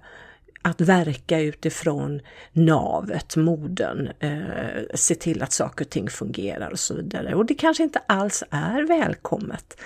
att 0.63 0.82
verka 0.82 1.39
utifrån 1.39 2.22
navet, 2.51 3.36
moden, 3.36 4.10
eh, 4.20 4.84
se 4.93 5.15
till 5.15 5.43
att 5.43 5.53
saker 5.53 5.86
och 5.86 5.89
ting 5.89 6.10
fungerar 6.10 6.72
och 6.72 6.79
så 6.79 6.96
vidare. 6.96 7.36
Och 7.36 7.46
det 7.46 7.53
kanske 7.53 7.84
inte 7.84 8.01
alls 8.08 8.43
är 8.50 8.88
välkommet 8.88 9.77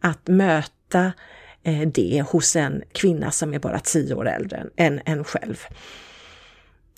att 0.00 0.28
möta 0.28 1.12
eh, 1.62 1.88
det 1.88 2.24
hos 2.28 2.56
en 2.56 2.82
kvinna 2.92 3.30
som 3.30 3.54
är 3.54 3.58
bara 3.58 3.78
tio 3.78 4.14
år 4.14 4.28
äldre 4.28 4.66
än 4.76 5.00
en 5.04 5.24
själv. 5.24 5.60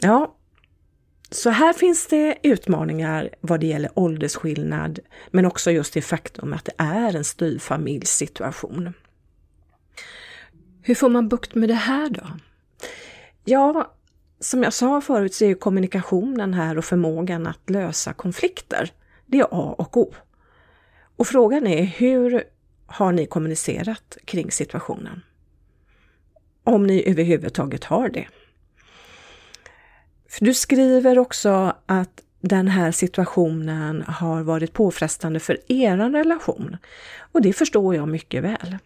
Ja, 0.01 0.37
så 1.31 1.51
här 1.51 1.73
finns 1.73 2.07
det 2.07 2.39
utmaningar 2.43 3.31
vad 3.41 3.61
det 3.61 3.67
gäller 3.67 3.91
åldersskillnad, 3.95 4.99
men 5.31 5.47
också 5.47 5.71
just 5.71 5.95
det 5.95 6.03
faktum 6.03 6.53
att 6.53 6.65
det 6.65 6.75
är 6.79 7.17
en 7.17 7.25
styvfamiljssituation. 7.25 8.93
Hur 10.83 10.95
får 10.95 11.09
man 11.09 11.29
bukt 11.29 11.55
med 11.55 11.69
det 11.69 11.75
här 11.75 12.11
då? 12.11 12.27
Ja, 13.49 13.95
som 14.41 14.63
jag 14.63 14.73
sa 14.73 15.01
förut 15.01 15.35
så 15.35 15.45
är 15.45 15.55
kommunikationen 15.55 16.55
här 16.55 16.79
och 16.79 16.85
förmågan 16.85 17.47
att 17.47 17.71
lösa 17.71 18.13
konflikter, 18.13 18.93
det 19.27 19.39
är 19.39 19.45
A 19.51 19.75
och 19.79 19.97
O. 19.97 20.15
Och 21.17 21.27
frågan 21.27 21.67
är 21.67 21.83
hur 21.83 22.45
har 22.87 23.13
ni 23.13 23.27
kommunicerat 23.27 24.19
kring 24.25 24.51
situationen? 24.51 25.23
Om 26.65 26.87
ni 26.87 27.11
överhuvudtaget 27.11 27.85
har 27.85 28.09
det. 28.09 28.29
För 30.29 30.45
du 30.45 30.55
skriver 30.55 31.19
också 31.19 31.77
att 31.87 32.23
den 32.41 32.69
här 32.69 32.93
situationen 32.93 34.03
har 34.03 34.43
varit 34.43 34.73
påfrestande 34.73 35.41
för 35.41 35.73
er 35.73 35.97
relation. 35.97 36.77
Och 37.19 37.43
det 37.43 37.53
förstår 37.53 37.95
jag 37.95 38.09
mycket 38.09 38.43
väl. 38.43 38.79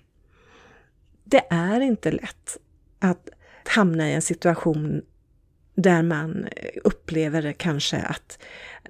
Det 1.24 1.46
är 1.50 1.80
inte 1.80 2.12
lätt 2.12 2.56
att 2.98 3.28
hamna 3.70 4.10
i 4.10 4.14
en 4.14 4.22
situation 4.22 5.02
där 5.74 6.02
man 6.02 6.48
upplever 6.84 7.52
kanske 7.52 7.96
att 7.96 8.38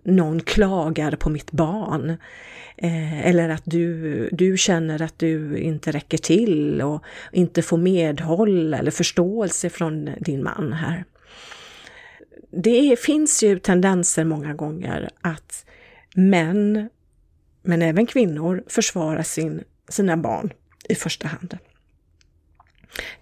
någon 0.02 0.40
klagar 0.40 1.16
på 1.16 1.30
mitt 1.30 1.52
barn. 1.52 2.10
Eh, 2.76 3.26
eller 3.26 3.48
att 3.48 3.62
du, 3.64 4.28
du 4.32 4.56
känner 4.56 5.02
att 5.02 5.18
du 5.18 5.58
inte 5.58 5.92
räcker 5.92 6.18
till 6.18 6.82
och 6.82 7.04
inte 7.32 7.62
får 7.62 7.78
medhåll 7.78 8.74
eller 8.74 8.90
förståelse 8.90 9.70
från 9.70 10.10
din 10.20 10.42
man 10.42 10.72
här. 10.72 11.04
Det 12.50 12.98
finns 12.98 13.42
ju 13.42 13.58
tendenser 13.58 14.24
många 14.24 14.54
gånger 14.54 15.10
att 15.20 15.66
män, 16.14 16.88
men 17.62 17.82
även 17.82 18.06
kvinnor, 18.06 18.64
försvarar 18.66 19.22
sin, 19.22 19.64
sina 19.88 20.16
barn 20.16 20.52
i 20.88 20.94
första 20.94 21.28
hand. 21.28 21.58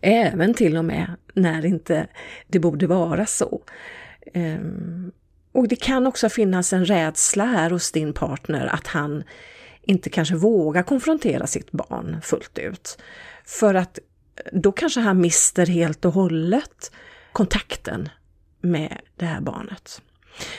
Även 0.00 0.54
till 0.54 0.76
och 0.76 0.84
med 0.84 1.16
när 1.34 1.64
inte 1.64 2.06
det 2.46 2.58
borde 2.58 2.87
vara 2.87 3.26
så. 3.26 3.62
Ehm, 4.34 5.12
och 5.52 5.68
det 5.68 5.76
kan 5.76 6.06
också 6.06 6.28
finnas 6.28 6.72
en 6.72 6.84
rädsla 6.84 7.44
här 7.44 7.70
hos 7.70 7.92
din 7.92 8.12
partner 8.12 8.66
att 8.66 8.87
han 8.87 9.25
inte 9.82 10.10
kanske 10.10 10.34
vågar 10.34 10.82
konfrontera 10.82 11.46
sitt 11.46 11.70
barn 11.70 12.20
fullt 12.22 12.58
ut. 12.58 12.98
För 13.44 13.75
att 13.75 13.98
eh, 13.98 14.44
då 14.52 14.72
kanske 14.72 15.00
han 15.00 15.20
mister 15.20 15.66
helt 15.66 16.04
och 16.04 16.12
hållet 16.12 16.92
kontakten 17.32 18.08
med 18.60 18.98
det 19.16 19.25
här 19.25 19.40
barnet. 19.40 20.02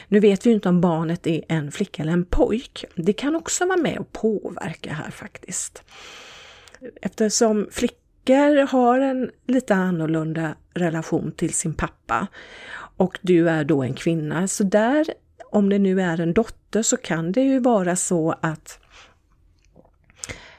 Nu 0.07 0.19
vet 0.19 0.45
vi 0.45 0.51
inte 0.51 0.69
om 0.69 0.81
barnet 0.81 1.27
är 1.27 1.43
en 1.47 1.71
flicka 1.71 2.01
eller 2.01 2.13
en 2.13 2.25
pojk. 2.25 2.85
Det 2.95 3.13
kan 3.13 3.35
också 3.35 3.65
vara 3.65 3.77
med 3.77 3.97
och 3.97 4.11
påverka 4.11 4.93
här 4.93 5.11
faktiskt. 5.11 5.83
Eftersom 7.01 7.67
flickor 8.29 8.67
har 8.67 8.99
en 8.99 9.31
lite 9.47 9.75
annorlunda 9.75 10.55
relation 10.73 11.31
till 11.31 11.53
sin 11.53 11.73
pappa 11.73 12.27
och 12.97 13.19
du 13.21 13.49
är 13.49 13.63
då 13.63 13.83
en 13.83 13.93
kvinna. 13.93 14.47
Så 14.47 14.63
där, 14.63 15.05
om 15.51 15.69
det 15.69 15.79
nu 15.79 16.01
är 16.01 16.19
en 16.19 16.33
dotter, 16.33 16.83
så 16.83 16.97
kan 16.97 17.31
det 17.31 17.41
ju 17.41 17.59
vara 17.59 17.95
så 17.95 18.35
att 18.41 18.79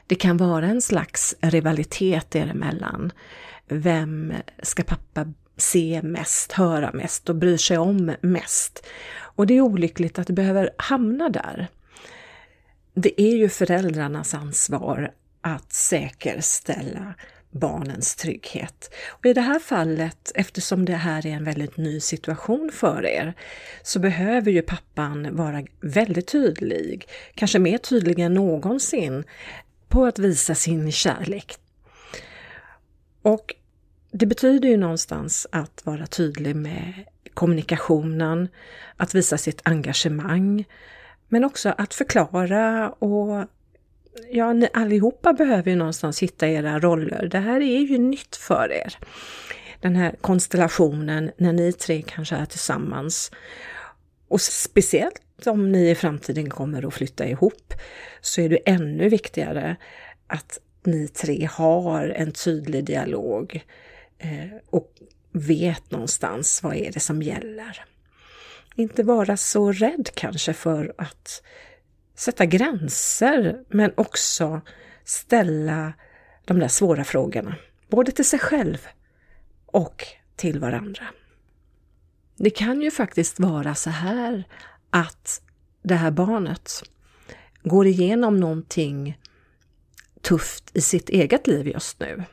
Det 0.07 0.15
kan 0.15 0.37
vara 0.37 0.65
en 0.65 0.81
slags 0.81 1.35
rivalitet 1.41 2.35
er 2.35 2.47
emellan. 2.47 3.11
Vem 3.67 4.33
ska 4.63 4.83
pappa 4.83 5.33
se 5.57 6.01
mest, 6.03 6.51
höra 6.51 6.91
mest 6.93 7.29
och 7.29 7.35
bry 7.35 7.57
sig 7.57 7.77
om 7.77 8.15
mest? 8.21 8.85
Och 9.37 9.47
det 9.47 9.53
är 9.53 9.61
olyckligt 9.61 10.19
att 10.19 10.27
det 10.27 10.33
behöver 10.33 10.69
hamna 10.77 11.29
där. 11.29 11.67
Det 12.93 13.21
är 13.21 13.35
ju 13.35 13.49
föräldrarnas 13.49 14.33
ansvar 14.33 15.11
att 15.41 15.73
säkerställa 15.73 17.13
barnens 17.51 18.15
trygghet. 18.15 18.93
Och 19.09 19.25
I 19.25 19.33
det 19.33 19.41
här 19.41 19.59
fallet, 19.59 20.31
eftersom 20.35 20.85
det 20.85 20.95
här 20.95 21.25
är 21.25 21.31
en 21.31 21.43
väldigt 21.43 21.77
ny 21.77 21.99
situation 21.99 22.69
för 22.73 23.05
er, 23.05 23.33
så 23.83 23.99
behöver 23.99 24.51
ju 24.51 24.61
pappan 24.61 25.35
vara 25.35 25.63
väldigt 25.81 26.27
tydlig, 26.27 27.07
kanske 27.35 27.59
mer 27.59 27.77
tydlig 27.77 28.19
än 28.19 28.33
någonsin, 28.33 29.23
på 29.87 30.05
att 30.05 30.19
visa 30.19 30.55
sin 30.55 30.91
kärlek. 30.91 31.55
Och 33.21 33.55
det 34.11 34.25
betyder 34.25 34.69
ju 34.69 34.77
någonstans 34.77 35.47
att 35.51 35.81
vara 35.85 36.07
tydlig 36.07 36.55
med 36.55 36.93
kommunikationen, 37.33 38.49
att 38.97 39.15
visa 39.15 39.37
sitt 39.37 39.61
engagemang, 39.63 40.65
men 41.29 41.43
också 41.43 41.73
att 41.77 41.93
förklara 41.93 42.89
och 42.89 43.45
ja, 44.31 44.53
ni 44.53 44.67
allihopa 44.73 45.33
behöver 45.33 45.71
ju 45.71 45.77
någonstans 45.77 46.23
hitta 46.23 46.47
era 46.47 46.79
roller. 46.79 47.27
Det 47.31 47.39
här 47.39 47.61
är 47.61 47.79
ju 47.79 47.97
nytt 47.97 48.35
för 48.35 48.71
er. 48.71 48.97
Den 49.79 49.95
här 49.95 50.15
konstellationen 50.21 51.31
när 51.37 51.53
ni 51.53 51.73
tre 51.73 52.01
kanske 52.01 52.35
är 52.35 52.45
tillsammans. 52.45 53.31
Och 54.27 54.41
speciellt 54.41 55.47
om 55.47 55.71
ni 55.71 55.89
i 55.89 55.95
framtiden 55.95 56.49
kommer 56.49 56.87
att 56.87 56.93
flytta 56.93 57.27
ihop 57.27 57.73
så 58.21 58.41
är 58.41 58.49
det 58.49 58.59
ännu 58.65 59.09
viktigare 59.09 59.75
att 60.27 60.59
ni 60.83 61.07
tre 61.07 61.49
har 61.51 62.07
en 62.07 62.31
tydlig 62.31 62.85
dialog 62.85 63.65
eh, 64.17 64.57
och 64.69 64.91
vet 65.31 65.91
någonstans 65.91 66.63
vad 66.63 66.75
är 66.75 66.91
det 66.91 66.99
som 66.99 67.21
gäller. 67.21 67.85
Inte 68.75 69.03
vara 69.03 69.37
så 69.37 69.71
rädd 69.71 70.09
kanske 70.13 70.53
för 70.53 70.93
att 70.97 71.43
sätta 72.15 72.45
gränser 72.45 73.63
men 73.69 73.93
också 73.97 74.61
ställa 75.03 75.93
de 76.45 76.59
där 76.59 76.67
svåra 76.67 77.03
frågorna, 77.03 77.55
både 77.89 78.11
till 78.11 78.25
sig 78.25 78.39
själv 78.39 78.87
och 79.65 80.03
till 80.35 80.59
varandra. 80.59 81.03
Det 82.37 82.49
kan 82.49 82.81
ju 82.81 82.91
faktiskt 82.91 83.39
vara 83.39 83.75
så 83.75 83.89
här 83.89 84.43
att 84.89 85.41
det 85.83 85.95
här 85.95 86.11
barnet 86.11 86.83
går 87.63 87.87
igenom 87.87 88.37
någonting 88.39 89.17
tufft 90.21 90.71
i 90.73 90.81
sitt 90.81 91.09
eget 91.09 91.47
liv 91.47 91.67
just 91.67 91.99
nu. 91.99 92.23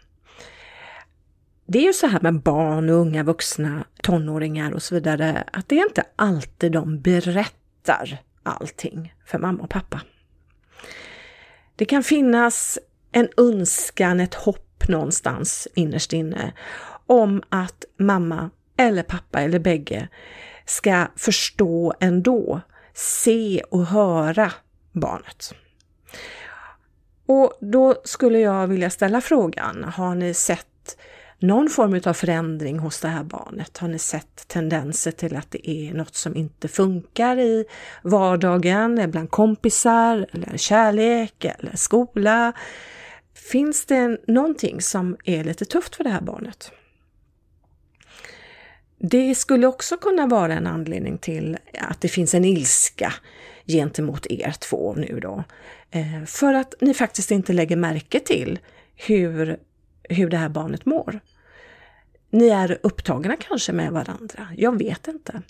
Det 1.66 1.78
är 1.78 1.82
ju 1.82 1.92
så 1.92 2.06
här 2.06 2.20
med 2.20 2.42
barn 2.42 2.90
och 2.90 2.96
unga 2.96 3.22
vuxna, 3.22 3.84
tonåringar 4.02 4.72
och 4.72 4.82
så 4.82 4.94
vidare, 4.94 5.44
att 5.52 5.68
det 5.68 5.78
är 5.78 5.88
inte 5.88 6.04
alltid 6.16 6.72
de 6.72 7.00
berättar 7.00 8.22
allting 8.50 9.14
för 9.26 9.38
mamma 9.38 9.62
och 9.62 9.70
pappa. 9.70 10.00
Det 11.76 11.84
kan 11.84 12.02
finnas 12.02 12.78
en 13.12 13.28
önskan, 13.36 14.20
ett 14.20 14.34
hopp 14.34 14.88
någonstans 14.88 15.68
innerst 15.74 16.12
inne 16.12 16.52
om 17.06 17.42
att 17.48 17.84
mamma 17.98 18.50
eller 18.76 19.02
pappa 19.02 19.40
eller 19.40 19.58
bägge 19.58 20.08
ska 20.64 21.06
förstå 21.16 21.94
ändå, 22.00 22.60
se 22.94 23.62
och 23.70 23.86
höra 23.86 24.52
barnet. 24.92 25.54
Och 27.26 27.52
då 27.60 27.94
skulle 28.04 28.38
jag 28.38 28.66
vilja 28.66 28.90
ställa 28.90 29.20
frågan, 29.20 29.84
har 29.84 30.14
ni 30.14 30.34
sett 30.34 30.66
någon 31.38 31.70
form 31.70 32.00
av 32.06 32.12
förändring 32.12 32.78
hos 32.78 33.00
det 33.00 33.08
här 33.08 33.24
barnet? 33.24 33.78
Har 33.78 33.88
ni 33.88 33.98
sett 33.98 34.48
tendenser 34.48 35.10
till 35.10 35.36
att 35.36 35.50
det 35.50 35.70
är 35.70 35.94
något 35.94 36.14
som 36.14 36.36
inte 36.36 36.68
funkar 36.68 37.38
i 37.38 37.64
vardagen, 38.02 38.98
eh, 38.98 39.06
bland 39.06 39.30
kompisar, 39.30 40.26
eller 40.32 40.56
kärlek 40.56 41.44
eller 41.44 41.76
skola? 41.76 42.52
Finns 43.34 43.86
det 43.86 44.20
någonting 44.26 44.80
som 44.80 45.16
är 45.24 45.44
lite 45.44 45.64
tufft 45.64 45.96
för 45.96 46.04
det 46.04 46.10
här 46.10 46.20
barnet? 46.20 46.72
Det 48.98 49.34
skulle 49.34 49.66
också 49.66 49.96
kunna 49.96 50.26
vara 50.26 50.54
en 50.54 50.66
anledning 50.66 51.18
till 51.18 51.58
att 51.78 52.00
det 52.00 52.08
finns 52.08 52.34
en 52.34 52.44
ilska 52.44 53.12
gentemot 53.66 54.26
er 54.26 54.54
två 54.60 54.94
nu 54.94 55.20
då. 55.22 55.44
Eh, 55.90 56.24
för 56.26 56.54
att 56.54 56.74
ni 56.80 56.94
faktiskt 56.94 57.30
inte 57.30 57.52
lägger 57.52 57.76
märke 57.76 58.20
till 58.20 58.58
hur 58.96 59.58
hur 60.08 60.30
det 60.30 60.36
här 60.36 60.48
barnet 60.48 60.86
mår. 60.86 61.20
Ni 62.30 62.48
är 62.48 62.78
upptagna 62.82 63.36
kanske 63.36 63.72
med 63.72 63.92
varandra, 63.92 64.48
jag 64.56 64.78
vet 64.78 65.08
inte. 65.08 65.42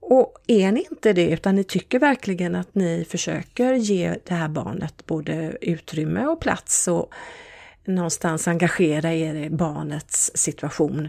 Och 0.00 0.34
är 0.46 0.72
ni 0.72 0.86
inte 0.90 1.12
det, 1.12 1.30
utan 1.30 1.54
ni 1.54 1.64
tycker 1.64 1.98
verkligen 1.98 2.54
att 2.54 2.74
ni 2.74 3.06
försöker 3.08 3.74
ge 3.74 4.16
det 4.24 4.34
här 4.34 4.48
barnet 4.48 5.06
både 5.06 5.56
utrymme 5.60 6.26
och 6.26 6.40
plats 6.40 6.88
och 6.88 7.12
någonstans 7.84 8.48
engagera 8.48 9.12
er 9.12 9.34
i 9.34 9.50
barnets 9.50 10.30
situation 10.34 11.08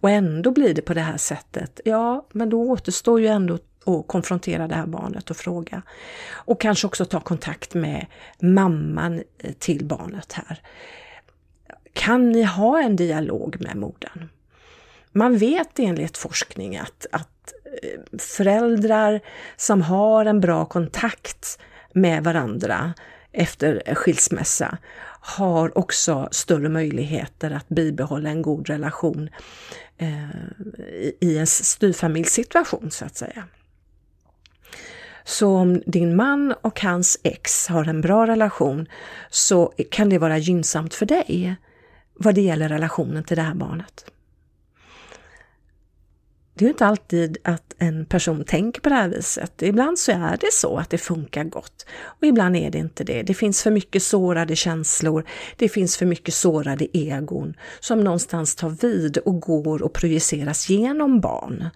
och 0.00 0.10
ändå 0.10 0.50
blir 0.50 0.74
det 0.74 0.82
på 0.82 0.94
det 0.94 1.00
här 1.00 1.16
sättet, 1.16 1.80
ja, 1.84 2.26
men 2.32 2.50
då 2.50 2.70
återstår 2.70 3.20
ju 3.20 3.26
ändå 3.26 3.54
att 3.54 4.06
konfrontera 4.06 4.68
det 4.68 4.74
här 4.74 4.86
barnet 4.86 5.30
och 5.30 5.36
fråga. 5.36 5.82
Och 6.30 6.60
kanske 6.60 6.86
också 6.86 7.04
ta 7.04 7.20
kontakt 7.20 7.74
med 7.74 8.06
mamman 8.40 9.22
till 9.58 9.84
barnet 9.84 10.32
här. 10.32 10.60
Kan 11.94 12.32
ni 12.32 12.42
ha 12.42 12.82
en 12.82 12.96
dialog 12.96 13.56
med 13.60 13.76
modern? 13.76 14.28
Man 15.12 15.38
vet 15.38 15.78
enligt 15.78 16.18
forskning 16.18 16.76
att, 16.76 17.06
att 17.12 17.52
eh, 17.82 18.18
föräldrar 18.18 19.20
som 19.56 19.82
har 19.82 20.26
en 20.26 20.40
bra 20.40 20.64
kontakt 20.64 21.58
med 21.92 22.24
varandra 22.24 22.94
efter 23.32 23.94
skilsmässa 23.94 24.78
har 25.20 25.78
också 25.78 26.28
större 26.30 26.68
möjligheter 26.68 27.50
att 27.50 27.68
bibehålla 27.68 28.30
en 28.30 28.42
god 28.42 28.68
relation 28.68 29.30
eh, 29.98 30.28
i 31.20 31.38
en 31.38 31.46
styrfamiljssituation 31.46 32.90
så 32.90 33.04
att 33.04 33.16
säga. 33.16 33.44
Så 35.24 35.56
om 35.56 35.82
din 35.86 36.16
man 36.16 36.54
och 36.60 36.80
hans 36.80 37.20
ex 37.22 37.68
har 37.68 37.84
en 37.84 38.00
bra 38.00 38.26
relation 38.26 38.86
så 39.30 39.72
kan 39.90 40.08
det 40.08 40.18
vara 40.18 40.38
gynnsamt 40.38 40.94
för 40.94 41.06
dig 41.06 41.56
vad 42.14 42.34
det 42.34 42.40
gäller 42.40 42.68
relationen 42.68 43.24
till 43.24 43.36
det 43.36 43.42
här 43.42 43.54
barnet. 43.54 44.04
Det 46.54 46.64
är 46.64 46.66
ju 46.66 46.72
inte 46.72 46.86
alltid 46.86 47.38
att 47.44 47.74
en 47.78 48.06
person 48.06 48.44
tänker 48.44 48.80
på 48.80 48.88
det 48.88 48.94
här 48.94 49.08
viset. 49.08 49.62
Ibland 49.62 49.98
så 49.98 50.12
är 50.12 50.36
det 50.40 50.52
så 50.52 50.76
att 50.76 50.90
det 50.90 50.98
funkar 50.98 51.44
gott 51.44 51.86
och 52.02 52.26
ibland 52.26 52.56
är 52.56 52.70
det 52.70 52.78
inte 52.78 53.04
det. 53.04 53.22
Det 53.22 53.34
finns 53.34 53.62
för 53.62 53.70
mycket 53.70 54.02
sårade 54.02 54.56
känslor, 54.56 55.24
det 55.56 55.68
finns 55.68 55.96
för 55.96 56.06
mycket 56.06 56.34
sårade 56.34 56.96
egon 56.96 57.54
som 57.80 58.00
någonstans 58.00 58.56
tar 58.56 58.70
vid 58.70 59.18
och 59.18 59.40
går 59.40 59.82
och 59.82 59.92
projiceras 59.92 60.68
genom 60.68 61.20
barn. 61.20 61.68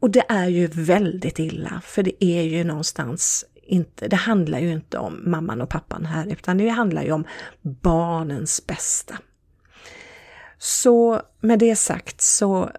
Och 0.00 0.10
det 0.10 0.24
är 0.28 0.48
ju 0.48 0.66
väldigt 0.66 1.38
illa, 1.38 1.82
för 1.84 2.02
det 2.02 2.24
är 2.24 2.42
ju 2.42 2.64
någonstans 2.64 3.44
inte, 3.62 4.08
det 4.08 4.16
handlar 4.16 4.58
ju 4.58 4.72
inte 4.72 4.98
om 4.98 5.22
mamman 5.30 5.60
och 5.60 5.68
pappan 5.68 6.06
här, 6.06 6.32
utan 6.32 6.58
det 6.58 6.68
handlar 6.68 7.02
ju 7.02 7.12
om 7.12 7.24
barnens 7.62 8.66
bästa. 8.66 9.18
Så 10.64 11.22
med 11.40 11.58
det 11.58 11.76
sagt 11.76 12.20
så 12.20 12.70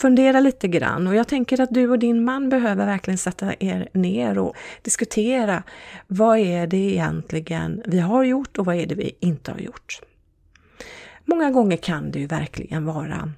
fundera 0.00 0.40
lite 0.40 0.68
grann 0.68 1.06
och 1.06 1.14
jag 1.14 1.28
tänker 1.28 1.60
att 1.60 1.74
du 1.74 1.90
och 1.90 1.98
din 1.98 2.24
man 2.24 2.48
behöver 2.48 2.86
verkligen 2.86 3.18
sätta 3.18 3.54
er 3.60 3.88
ner 3.92 4.38
och 4.38 4.56
diskutera 4.82 5.62
vad 6.06 6.38
är 6.38 6.66
det 6.66 6.76
egentligen 6.76 7.82
vi 7.86 7.98
har 7.98 8.24
gjort 8.24 8.58
och 8.58 8.66
vad 8.66 8.76
är 8.76 8.86
det 8.86 8.94
vi 8.94 9.16
inte 9.20 9.50
har 9.50 9.58
gjort. 9.58 10.00
Många 11.24 11.50
gånger 11.50 11.76
kan 11.76 12.10
det 12.10 12.18
ju 12.18 12.26
verkligen 12.26 12.84
vara 12.84 13.32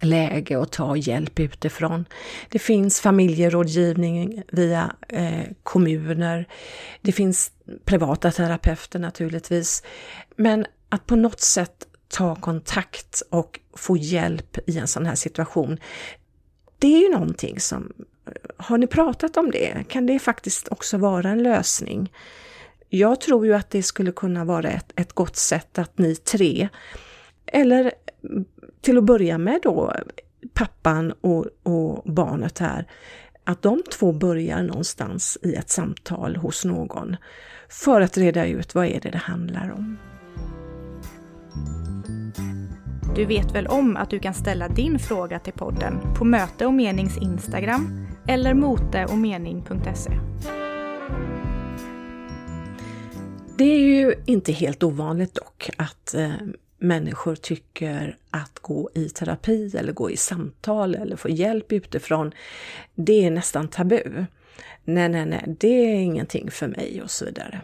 läge 0.00 0.62
att 0.62 0.72
ta 0.72 0.96
hjälp 0.96 1.40
utifrån. 1.40 2.04
Det 2.48 2.58
finns 2.58 3.00
familjerådgivning 3.00 4.42
via 4.52 4.94
eh, 5.08 5.44
kommuner. 5.62 6.48
Det 7.00 7.12
finns 7.12 7.52
privata 7.84 8.30
terapeuter 8.30 8.98
naturligtvis. 8.98 9.82
Men 10.36 10.66
att 10.88 11.06
på 11.06 11.16
något 11.16 11.40
sätt 11.40 11.86
ta 12.10 12.34
kontakt 12.34 13.22
och 13.30 13.60
få 13.76 13.96
hjälp 13.96 14.58
i 14.68 14.78
en 14.78 14.88
sån 14.88 15.06
här 15.06 15.14
situation. 15.14 15.78
Det 16.78 16.96
är 16.96 17.00
ju 17.00 17.10
någonting 17.10 17.60
som, 17.60 17.92
har 18.56 18.78
ni 18.78 18.86
pratat 18.86 19.36
om 19.36 19.50
det? 19.50 19.84
Kan 19.88 20.06
det 20.06 20.18
faktiskt 20.18 20.68
också 20.68 20.98
vara 20.98 21.30
en 21.30 21.42
lösning? 21.42 22.12
Jag 22.88 23.20
tror 23.20 23.46
ju 23.46 23.54
att 23.54 23.70
det 23.70 23.82
skulle 23.82 24.12
kunna 24.12 24.44
vara 24.44 24.70
ett, 24.70 24.92
ett 24.96 25.12
gott 25.12 25.36
sätt 25.36 25.78
att 25.78 25.98
ni 25.98 26.16
tre, 26.16 26.68
eller 27.46 27.92
till 28.80 28.98
att 28.98 29.04
börja 29.04 29.38
med 29.38 29.60
då 29.62 29.94
pappan 30.54 31.12
och, 31.20 31.46
och 31.62 32.12
barnet 32.12 32.58
här, 32.58 32.86
att 33.44 33.62
de 33.62 33.82
två 33.92 34.12
börjar 34.12 34.62
någonstans 34.62 35.38
i 35.42 35.54
ett 35.54 35.70
samtal 35.70 36.36
hos 36.36 36.64
någon 36.64 37.16
för 37.68 38.00
att 38.00 38.16
reda 38.16 38.46
ut 38.46 38.74
vad 38.74 38.86
är 38.86 39.00
det 39.00 39.10
det 39.10 39.18
handlar 39.18 39.70
om. 39.70 39.98
Du 43.14 43.24
vet 43.24 43.54
väl 43.54 43.66
om 43.66 43.96
att 43.96 44.10
du 44.10 44.18
kan 44.18 44.34
ställa 44.34 44.68
din 44.68 44.98
fråga 44.98 45.38
till 45.38 45.52
podden 45.52 46.00
på 46.18 46.24
Möte 46.24 46.66
och 46.66 46.72
Menings 46.72 47.18
Instagram 47.18 48.06
eller 48.28 48.54
moteochmening.se. 48.54 50.10
Det 53.58 53.64
är 53.64 53.78
ju 53.78 54.14
inte 54.26 54.52
helt 54.52 54.82
ovanligt 54.82 55.34
dock 55.34 55.70
att 55.76 56.14
eh, 56.14 56.32
människor 56.78 57.34
tycker 57.34 58.16
att 58.30 58.58
gå 58.58 58.90
i 58.94 59.08
terapi 59.08 59.76
eller 59.76 59.92
gå 59.92 60.10
i 60.10 60.16
samtal 60.16 60.94
eller 60.94 61.16
få 61.16 61.28
hjälp 61.28 61.72
utifrån, 61.72 62.32
det 62.94 63.26
är 63.26 63.30
nästan 63.30 63.68
tabu. 63.68 64.24
Nej, 64.84 65.08
nej, 65.08 65.26
nej, 65.26 65.44
det 65.46 65.68
är 65.68 65.94
ingenting 65.94 66.50
för 66.50 66.68
mig 66.68 67.02
och 67.02 67.10
så 67.10 67.24
vidare. 67.24 67.60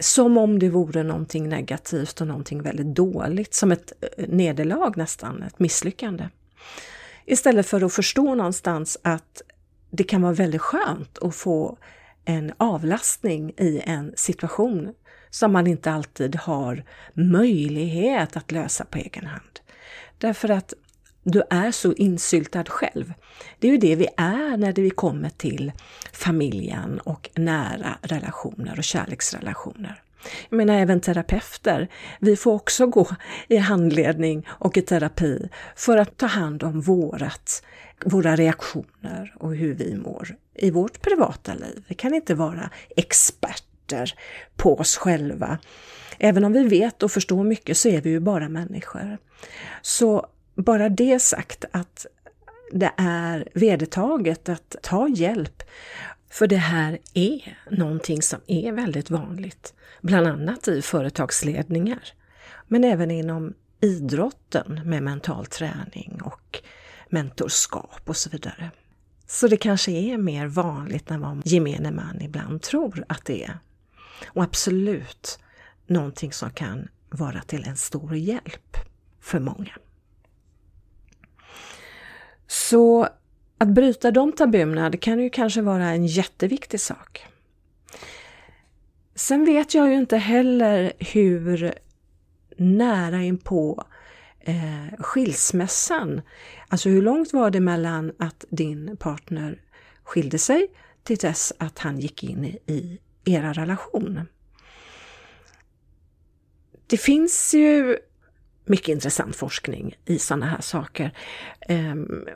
Som 0.00 0.38
om 0.38 0.58
det 0.58 0.68
vore 0.68 1.02
någonting 1.02 1.48
negativt 1.48 2.20
och 2.20 2.26
någonting 2.26 2.62
väldigt 2.62 2.96
dåligt, 2.96 3.54
som 3.54 3.72
ett 3.72 3.92
eh, 4.00 4.28
nederlag 4.28 4.96
nästan, 4.96 5.42
ett 5.42 5.58
misslyckande. 5.58 6.28
Istället 7.24 7.66
för 7.66 7.84
att 7.84 7.92
förstå 7.92 8.34
någonstans 8.34 8.98
att 9.02 9.42
det 9.90 10.04
kan 10.04 10.22
vara 10.22 10.32
väldigt 10.32 10.60
skönt 10.60 11.18
att 11.18 11.34
få 11.34 11.78
en 12.24 12.52
avlastning 12.56 13.50
i 13.56 13.82
en 13.84 14.12
situation 14.16 14.94
som 15.30 15.52
man 15.52 15.66
inte 15.66 15.92
alltid 15.92 16.36
har 16.36 16.84
möjlighet 17.14 18.36
att 18.36 18.52
lösa 18.52 18.84
på 18.84 18.98
egen 18.98 19.26
hand. 19.26 19.60
Därför 20.18 20.48
att 20.48 20.74
du 21.22 21.42
är 21.50 21.70
så 21.70 21.92
insyltad 21.92 22.64
själv. 22.64 23.12
Det 23.58 23.68
är 23.68 23.72
ju 23.72 23.78
det 23.78 23.96
vi 23.96 24.08
är 24.16 24.56
när 24.56 24.72
vi 24.72 24.90
kommer 24.90 25.30
till 25.30 25.72
familjen 26.12 26.98
och 26.98 27.30
nära 27.34 27.98
relationer 28.02 28.74
och 28.78 28.84
kärleksrelationer. 28.84 30.02
Jag 30.48 30.56
menar 30.56 30.74
även 30.74 31.00
terapeuter. 31.00 31.88
Vi 32.20 32.36
får 32.36 32.52
också 32.52 32.86
gå 32.86 33.08
i 33.48 33.56
handledning 33.56 34.46
och 34.48 34.76
i 34.76 34.82
terapi 34.82 35.48
för 35.76 35.98
att 35.98 36.16
ta 36.16 36.26
hand 36.26 36.62
om 36.62 36.80
vårat, 36.80 37.62
våra 38.04 38.36
reaktioner 38.36 39.34
och 39.38 39.56
hur 39.56 39.74
vi 39.74 39.96
mår 39.96 40.36
i 40.54 40.70
vårt 40.70 41.02
privata 41.02 41.54
liv. 41.54 41.84
Vi 41.88 41.94
kan 41.94 42.14
inte 42.14 42.34
vara 42.34 42.70
experter 42.96 44.14
på 44.56 44.78
oss 44.78 44.96
själva. 44.96 45.58
Även 46.18 46.44
om 46.44 46.52
vi 46.52 46.68
vet 46.68 47.02
och 47.02 47.12
förstår 47.12 47.44
mycket 47.44 47.76
så 47.76 47.88
är 47.88 48.00
vi 48.00 48.10
ju 48.10 48.20
bara 48.20 48.48
människor. 48.48 49.18
Så 49.82 50.26
bara 50.54 50.88
det 50.88 51.18
sagt 51.18 51.64
att 51.70 52.06
det 52.72 52.92
är 52.96 53.48
vedertaget 53.54 54.48
att 54.48 54.76
ta 54.82 55.08
hjälp. 55.08 55.62
För 56.30 56.46
det 56.46 56.56
här 56.56 56.98
är 57.14 57.58
någonting 57.70 58.22
som 58.22 58.40
är 58.46 58.72
väldigt 58.72 59.10
vanligt, 59.10 59.74
bland 60.00 60.26
annat 60.26 60.68
i 60.68 60.82
företagsledningar, 60.82 62.02
men 62.68 62.84
även 62.84 63.10
inom 63.10 63.54
idrotten 63.80 64.80
med 64.84 65.02
mental 65.02 65.46
träning 65.46 66.20
och 66.24 66.62
mentorskap 67.08 68.00
och 68.04 68.16
så 68.16 68.30
vidare. 68.30 68.70
Så 69.26 69.48
det 69.48 69.56
kanske 69.56 69.92
är 69.92 70.18
mer 70.18 70.46
vanligt 70.46 71.10
än 71.10 71.20
vad 71.20 71.42
gemene 71.44 71.90
man 71.90 72.22
ibland 72.22 72.62
tror 72.62 73.04
att 73.08 73.24
det 73.24 73.44
är. 73.44 73.58
Och 74.26 74.42
absolut 74.42 75.38
någonting 75.86 76.32
som 76.32 76.50
kan 76.50 76.88
vara 77.10 77.42
till 77.42 77.64
en 77.64 77.76
stor 77.76 78.16
hjälp 78.16 78.76
för 79.20 79.40
många. 79.40 79.72
Så 82.52 83.08
att 83.58 83.68
bryta 83.68 84.10
de 84.10 84.32
tabuna, 84.32 84.90
det 84.90 84.96
kan 84.96 85.20
ju 85.20 85.30
kanske 85.30 85.62
vara 85.62 85.88
en 85.88 86.06
jätteviktig 86.06 86.80
sak. 86.80 87.26
Sen 89.14 89.44
vet 89.44 89.74
jag 89.74 89.88
ju 89.88 89.94
inte 89.94 90.16
heller 90.16 90.92
hur 90.98 91.74
nära 92.56 93.22
inpå 93.22 93.84
eh, 94.40 94.98
skilsmässan, 94.98 96.20
alltså 96.68 96.88
hur 96.88 97.02
långt 97.02 97.32
var 97.32 97.50
det 97.50 97.60
mellan 97.60 98.12
att 98.18 98.44
din 98.50 98.96
partner 98.96 99.60
skilde 100.04 100.38
sig 100.38 100.68
till 101.02 101.16
dess 101.16 101.52
att 101.58 101.78
han 101.78 101.98
gick 101.98 102.24
in 102.24 102.44
i, 102.44 102.58
i 102.66 102.98
era 103.24 103.52
relation? 103.52 104.20
Det 106.86 106.96
finns 106.96 107.54
ju 107.54 107.98
mycket 108.72 108.88
intressant 108.88 109.36
forskning 109.36 109.94
i 110.04 110.18
sådana 110.18 110.46
här 110.46 110.60
saker. 110.60 111.12
Ehm, 111.68 112.28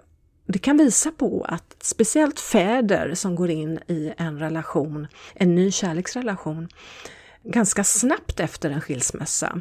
det 0.46 0.58
kan 0.58 0.76
visa 0.76 1.10
på 1.10 1.46
att 1.48 1.76
speciellt 1.80 2.40
fäder 2.40 3.14
som 3.14 3.34
går 3.34 3.50
in 3.50 3.78
i 3.86 4.12
en 4.16 4.38
relation, 4.38 5.06
en 5.34 5.54
ny 5.54 5.70
kärleksrelation, 5.70 6.68
ganska 7.42 7.84
snabbt 7.84 8.40
efter 8.40 8.70
en 8.70 8.80
skilsmässa 8.80 9.60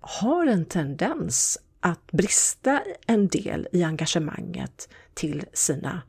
har 0.00 0.46
en 0.46 0.64
tendens 0.64 1.58
att 1.80 2.12
brista 2.12 2.82
en 3.06 3.28
del 3.28 3.68
i 3.72 3.82
engagemanget 3.82 4.88
till 5.14 5.44
sina 5.52 6.02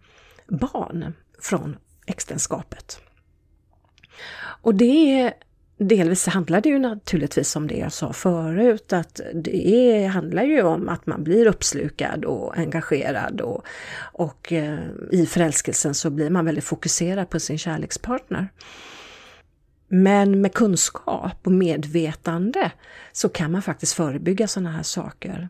barn 0.47 1.13
från 1.39 1.77
äktenskapet. 2.05 2.99
Och 4.61 4.75
det 4.75 5.21
är 5.21 5.33
Delvis 5.79 6.27
handlar 6.27 6.61
det 6.61 6.69
ju 6.69 6.79
naturligtvis 6.79 7.55
om 7.55 7.67
det 7.67 7.75
jag 7.77 7.91
sa 7.91 8.13
förut, 8.13 8.93
att 8.93 9.21
det 9.33 10.05
handlar 10.05 10.43
ju 10.43 10.61
om 10.61 10.89
att 10.89 11.05
man 11.05 11.23
blir 11.23 11.45
uppslukad 11.45 12.25
och 12.25 12.57
engagerad 12.57 13.41
och, 13.41 13.65
och 14.13 14.53
eh, 14.53 14.79
i 15.11 15.25
förälskelsen 15.25 15.93
så 15.93 16.09
blir 16.09 16.29
man 16.29 16.45
väldigt 16.45 16.63
fokuserad 16.63 17.29
på 17.29 17.39
sin 17.39 17.57
kärlekspartner. 17.57 18.47
Men 19.87 20.41
med 20.41 20.53
kunskap 20.53 21.37
och 21.43 21.51
medvetande 21.51 22.71
så 23.11 23.29
kan 23.29 23.51
man 23.51 23.61
faktiskt 23.61 23.93
förebygga 23.93 24.47
sådana 24.47 24.71
här 24.71 24.83
saker 24.83 25.49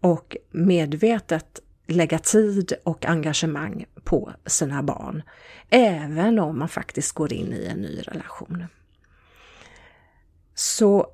och 0.00 0.36
medvetet 0.50 1.60
lägga 1.86 2.18
tid 2.18 2.72
och 2.82 3.06
engagemang 3.06 3.84
på 4.04 4.32
sina 4.46 4.82
barn, 4.82 5.22
även 5.70 6.38
om 6.38 6.58
man 6.58 6.68
faktiskt 6.68 7.12
går 7.12 7.32
in 7.32 7.52
i 7.52 7.66
en 7.66 7.78
ny 7.78 8.02
relation. 8.02 8.64
Så 10.74 11.06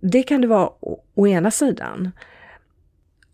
det 0.00 0.22
kan 0.22 0.40
det 0.40 0.46
vara 0.46 0.68
å, 0.80 1.00
å 1.14 1.26
ena 1.26 1.50
sidan. 1.50 2.10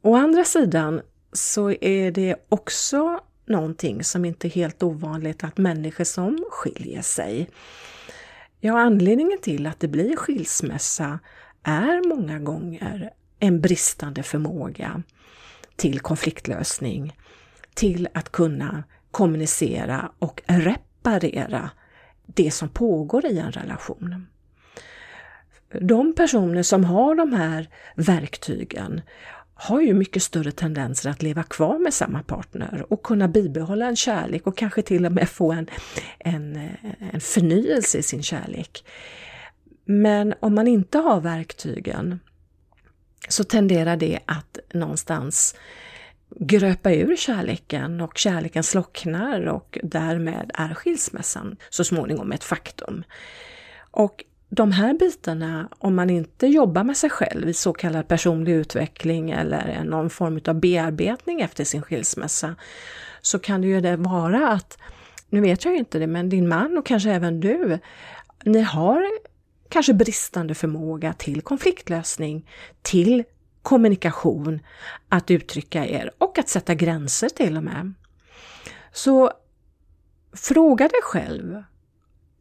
Å 0.03 0.15
andra 0.17 0.45
sidan 0.45 1.01
så 1.33 1.71
är 1.71 2.11
det 2.11 2.37
också 2.49 3.21
någonting 3.47 4.05
som 4.05 4.25
inte 4.25 4.49
är 4.49 4.51
helt 4.51 4.83
ovanligt 4.83 5.45
att 5.45 5.59
människor 5.59 6.05
som 6.05 6.45
skiljer 6.51 7.03
sig. 7.03 7.51
Ja, 8.61 8.79
anledningen 8.79 9.39
till 9.43 9.67
att 9.67 9.81
det 9.81 9.89
blir 9.89 10.17
skilsmässa 10.17 11.19
är 11.63 12.09
många 12.09 12.39
gånger 12.39 13.11
en 13.39 13.61
bristande 13.61 14.23
förmåga 14.23 15.03
till 15.77 16.01
konfliktlösning, 16.01 17.17
till 17.75 18.09
att 18.15 18.33
kunna 18.33 18.85
kommunicera 19.11 20.13
och 20.19 20.43
reparera 20.47 21.71
det 22.27 22.51
som 22.51 22.69
pågår 22.69 23.27
i 23.27 23.39
en 23.39 23.53
relation 23.53 24.27
de 25.81 26.15
personer 26.15 26.63
som 26.63 26.85
har 26.85 27.15
de 27.15 27.33
här 27.33 27.69
verktygen 27.95 29.01
har 29.55 29.81
ju 29.81 29.95
mycket 29.95 30.23
större 30.23 30.53
tendenser 30.53 31.11
att 31.11 31.23
leva 31.23 31.43
kvar 31.43 31.79
med 31.79 31.95
samma 31.95 32.23
partner 32.23 32.87
och 32.89 33.03
kunna 33.03 33.29
bibehålla 33.29 33.87
en 33.87 33.97
kärlek 33.97 34.47
och 34.47 34.57
kanske 34.57 34.83
till 34.83 35.07
och 35.07 35.13
med 35.13 35.29
få 35.29 35.53
en, 35.53 35.67
en, 36.19 36.69
en 37.13 37.21
förnyelse 37.21 37.99
i 37.99 38.03
sin 38.03 38.23
kärlek. 38.23 38.85
Men 39.85 40.35
om 40.41 40.55
man 40.55 40.67
inte 40.67 40.99
har 40.99 41.21
verktygen 41.21 42.21
så 43.29 43.45
tenderar 43.45 43.97
det 43.97 44.19
att 44.27 44.59
någonstans 44.73 45.55
gröpa 46.41 46.93
ur 46.93 47.17
kärleken 47.17 48.01
och 48.01 48.19
kärleken 48.19 48.63
slocknar 48.63 49.47
och 49.47 49.79
därmed 49.83 50.51
är 50.55 50.75
skilsmässan 50.75 51.57
så 51.71 51.85
småningom 51.85 52.33
ett 52.33 52.45
faktum. 52.45 53.05
Och 53.91 54.25
de 54.55 54.73
här 54.73 54.95
bitarna, 54.95 55.69
om 55.79 55.95
man 55.95 56.11
inte 56.11 56.47
jobbar 56.47 56.85
med 56.85 56.97
sig 56.97 57.11
själv 57.11 57.49
i 57.49 57.55
så 57.55 57.73
kallad 57.73 58.09
personlig 58.09 58.53
utveckling 58.53 59.31
eller 59.31 59.85
någon 59.85 60.11
form 60.11 60.41
av 60.47 60.61
bearbetning 60.61 61.41
efter 61.41 61.65
sin 61.65 61.83
skilsmässa, 61.83 62.57
så 63.21 63.39
kan 63.39 63.61
det 63.61 63.67
ju 63.67 63.81
det 63.81 63.97
vara 63.97 64.49
att, 64.49 64.79
nu 65.29 65.41
vet 65.41 65.65
jag 65.65 65.73
ju 65.73 65.79
inte 65.79 65.99
det, 65.99 66.07
men 66.07 66.29
din 66.29 66.49
man 66.49 66.79
och 66.79 66.87
kanske 66.87 67.11
även 67.11 67.41
du, 67.41 67.79
ni 68.45 68.61
har 68.61 69.05
kanske 69.69 69.95
bristande 69.95 70.55
förmåga 70.55 71.13
till 71.13 71.43
konfliktlösning, 71.43 72.51
till 72.83 73.25
kommunikation, 73.63 74.61
att 75.09 75.31
uttrycka 75.31 75.87
er 75.87 76.11
och 76.19 76.39
att 76.39 76.49
sätta 76.49 76.75
gränser 76.75 77.29
till 77.29 77.57
och 77.57 77.65
med. 77.65 77.93
Så 78.93 79.33
fråga 80.33 80.89
dig 80.89 81.01
själv, 81.03 81.63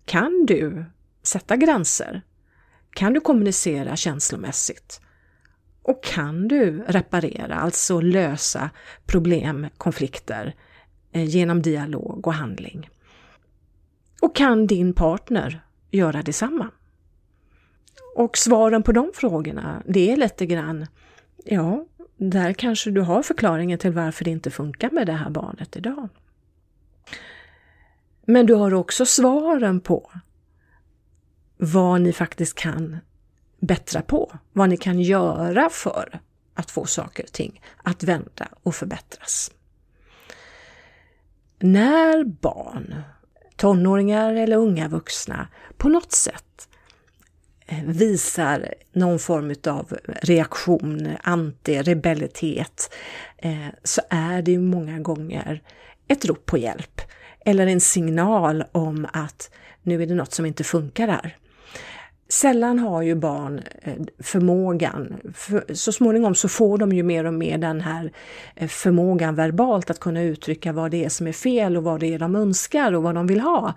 kan 0.05 0.45
du 0.45 0.85
sätta 1.23 1.55
gränser? 1.57 2.21
Kan 2.93 3.13
du 3.13 3.19
kommunicera 3.19 3.95
känslomässigt? 3.95 5.01
Och 5.81 6.03
kan 6.03 6.47
du 6.47 6.83
reparera, 6.87 7.55
alltså 7.55 8.01
lösa 8.01 8.69
problem, 9.05 9.67
konflikter 9.77 10.55
eh, 11.11 11.23
genom 11.23 11.61
dialog 11.61 12.27
och 12.27 12.33
handling? 12.33 12.89
Och 14.21 14.35
kan 14.35 14.67
din 14.67 14.93
partner 14.93 15.65
göra 15.91 16.21
detsamma? 16.21 16.69
Och 18.15 18.37
svaren 18.37 18.83
på 18.83 18.91
de 18.91 19.11
frågorna, 19.13 19.83
det 19.85 20.11
är 20.11 20.17
lite 20.17 20.45
grann, 20.45 20.87
ja, 21.45 21.85
där 22.17 22.53
kanske 22.53 22.91
du 22.91 23.01
har 23.01 23.23
förklaringen 23.23 23.79
till 23.79 23.91
varför 23.91 24.25
det 24.25 24.31
inte 24.31 24.51
funkar 24.51 24.89
med 24.91 25.07
det 25.07 25.13
här 25.13 25.29
barnet 25.29 25.75
idag. 25.75 26.09
Men 28.25 28.45
du 28.45 28.53
har 28.53 28.73
också 28.73 29.05
svaren 29.05 29.81
på 29.81 30.11
vad 31.63 32.01
ni 32.01 32.13
faktiskt 32.13 32.55
kan 32.55 32.97
bättra 33.59 34.01
på, 34.01 34.31
vad 34.53 34.69
ni 34.69 34.77
kan 34.77 35.01
göra 35.01 35.69
för 35.69 36.19
att 36.53 36.71
få 36.71 36.85
saker 36.85 37.23
och 37.23 37.31
ting 37.31 37.61
att 37.83 38.03
vända 38.03 38.47
och 38.63 38.75
förbättras. 38.75 39.51
När 41.59 42.23
barn, 42.23 42.95
tonåringar 43.55 44.33
eller 44.33 44.57
unga 44.57 44.87
vuxna 44.87 45.47
på 45.77 45.89
något 45.89 46.11
sätt 46.11 46.67
eh, 47.65 47.83
visar 47.83 48.73
någon 48.93 49.19
form 49.19 49.55
av 49.67 49.97
reaktion, 50.21 51.07
anti-rebellitet, 51.23 52.91
eh, 53.37 53.67
så 53.83 54.01
är 54.09 54.41
det 54.41 54.51
ju 54.51 54.59
många 54.59 54.99
gånger 54.99 55.61
ett 56.07 56.25
rop 56.25 56.45
på 56.45 56.57
hjälp 56.57 57.01
eller 57.45 57.67
en 57.67 57.81
signal 57.81 58.63
om 58.71 59.07
att 59.13 59.51
nu 59.81 60.03
är 60.03 60.07
det 60.07 60.15
något 60.15 60.33
som 60.33 60.45
inte 60.45 60.63
funkar 60.63 61.07
här. 61.07 61.37
Sällan 62.33 62.79
har 62.79 63.01
ju 63.01 63.15
barn 63.15 63.61
eh, 63.81 63.93
förmågan, 64.19 65.19
förmågan, 65.33 65.75
så 65.75 65.91
småningom 65.91 66.35
så 66.35 66.49
får 66.49 66.77
de 66.77 66.91
ju 66.91 67.03
mer 67.03 67.25
och 67.25 67.33
mer 67.33 67.57
den 67.57 67.81
här 67.81 68.11
eh, 68.55 68.67
förmågan 68.67 69.35
verbalt 69.35 69.89
att 69.89 69.99
kunna 69.99 70.21
uttrycka 70.21 70.71
vad 70.71 70.91
det 70.91 71.05
är 71.05 71.09
som 71.09 71.27
är 71.27 71.31
fel 71.31 71.77
och 71.77 71.83
vad 71.83 71.99
det 71.99 72.13
är 72.13 72.19
de 72.19 72.35
önskar 72.35 72.93
och 72.93 73.03
vad 73.03 73.15
de 73.15 73.27
vill 73.27 73.39
ha. 73.39 73.73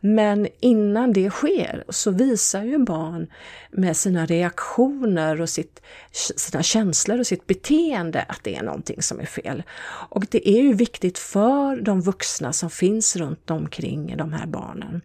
Men 0.00 0.48
innan 0.60 1.12
det 1.12 1.30
sker 1.30 1.84
så 1.88 2.10
visar 2.10 2.62
ju 2.62 2.78
barn 2.78 3.26
med 3.70 3.96
sina 3.96 4.26
reaktioner 4.26 5.40
och 5.40 5.48
sitt, 5.48 5.82
sina 6.36 6.62
känslor 6.62 7.18
och 7.18 7.26
sitt 7.26 7.46
beteende 7.46 8.22
att 8.22 8.40
det 8.42 8.56
är 8.56 8.62
någonting 8.62 9.02
som 9.02 9.20
är 9.20 9.26
fel. 9.26 9.62
Och 10.08 10.26
det 10.30 10.48
är 10.48 10.62
ju 10.62 10.74
viktigt 10.74 11.18
för 11.18 11.76
de 11.80 12.00
vuxna 12.00 12.52
som 12.52 12.70
finns 12.70 13.16
runt 13.16 13.50
omkring 13.50 14.16
de 14.16 14.32
här 14.32 14.46
barnen 14.46 15.00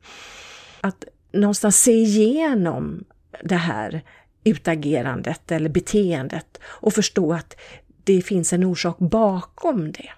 att 0.81 1.05
någonstans 1.31 1.81
se 1.81 1.91
igenom 1.91 3.03
det 3.43 3.55
här 3.55 4.01
utagerandet 4.43 5.51
eller 5.51 5.69
beteendet 5.69 6.59
och 6.63 6.93
förstå 6.93 7.33
att 7.33 7.55
det 8.03 8.21
finns 8.21 8.53
en 8.53 8.63
orsak 8.63 8.97
bakom 8.99 9.91
det 9.91 10.09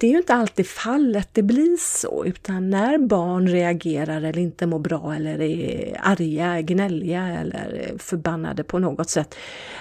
det 0.00 0.06
är 0.06 0.10
ju 0.10 0.16
inte 0.16 0.34
alltid 0.34 0.66
fallet 0.66 1.28
det 1.32 1.42
blir 1.42 1.76
så, 1.76 2.24
utan 2.24 2.70
när 2.70 2.98
barn 2.98 3.48
reagerar 3.48 4.16
eller 4.16 4.38
inte 4.38 4.66
mår 4.66 4.78
bra 4.78 5.14
eller 5.14 5.40
är 5.42 6.00
arga, 6.02 6.60
gnälliga 6.60 7.26
eller 7.26 7.92
förbannade 7.98 8.64
på 8.64 8.78
något 8.78 9.10
sätt, 9.10 9.34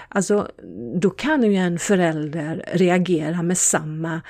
alltså 0.10 0.48
då 0.96 1.10
kan 1.10 1.44
ju 1.44 1.56
en 1.56 1.80
förälder 1.80 2.66
reagera 2.74 3.44
med 3.44 3.58
samma, 3.58 4.22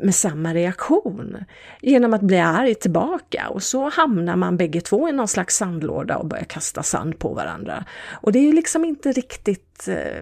med 0.00 0.14
samma 0.14 0.54
reaktion 0.54 1.36
genom 1.80 2.14
att 2.14 2.22
bli 2.22 2.38
arg 2.38 2.74
tillbaka 2.74 3.48
och 3.48 3.62
så 3.62 3.88
hamnar 3.90 4.36
man 4.36 4.56
bägge 4.56 4.80
två 4.80 5.08
i 5.08 5.12
någon 5.12 5.28
slags 5.28 5.56
sandlåda 5.56 6.16
och 6.16 6.26
börjar 6.26 6.44
kasta 6.44 6.82
sand 6.82 7.18
på 7.18 7.34
varandra. 7.34 7.84
Och 8.22 8.32
det 8.32 8.38
är 8.38 8.44
ju 8.44 8.52
liksom 8.52 8.84
inte 8.84 9.12
riktigt 9.12 9.88
eh, 9.88 10.20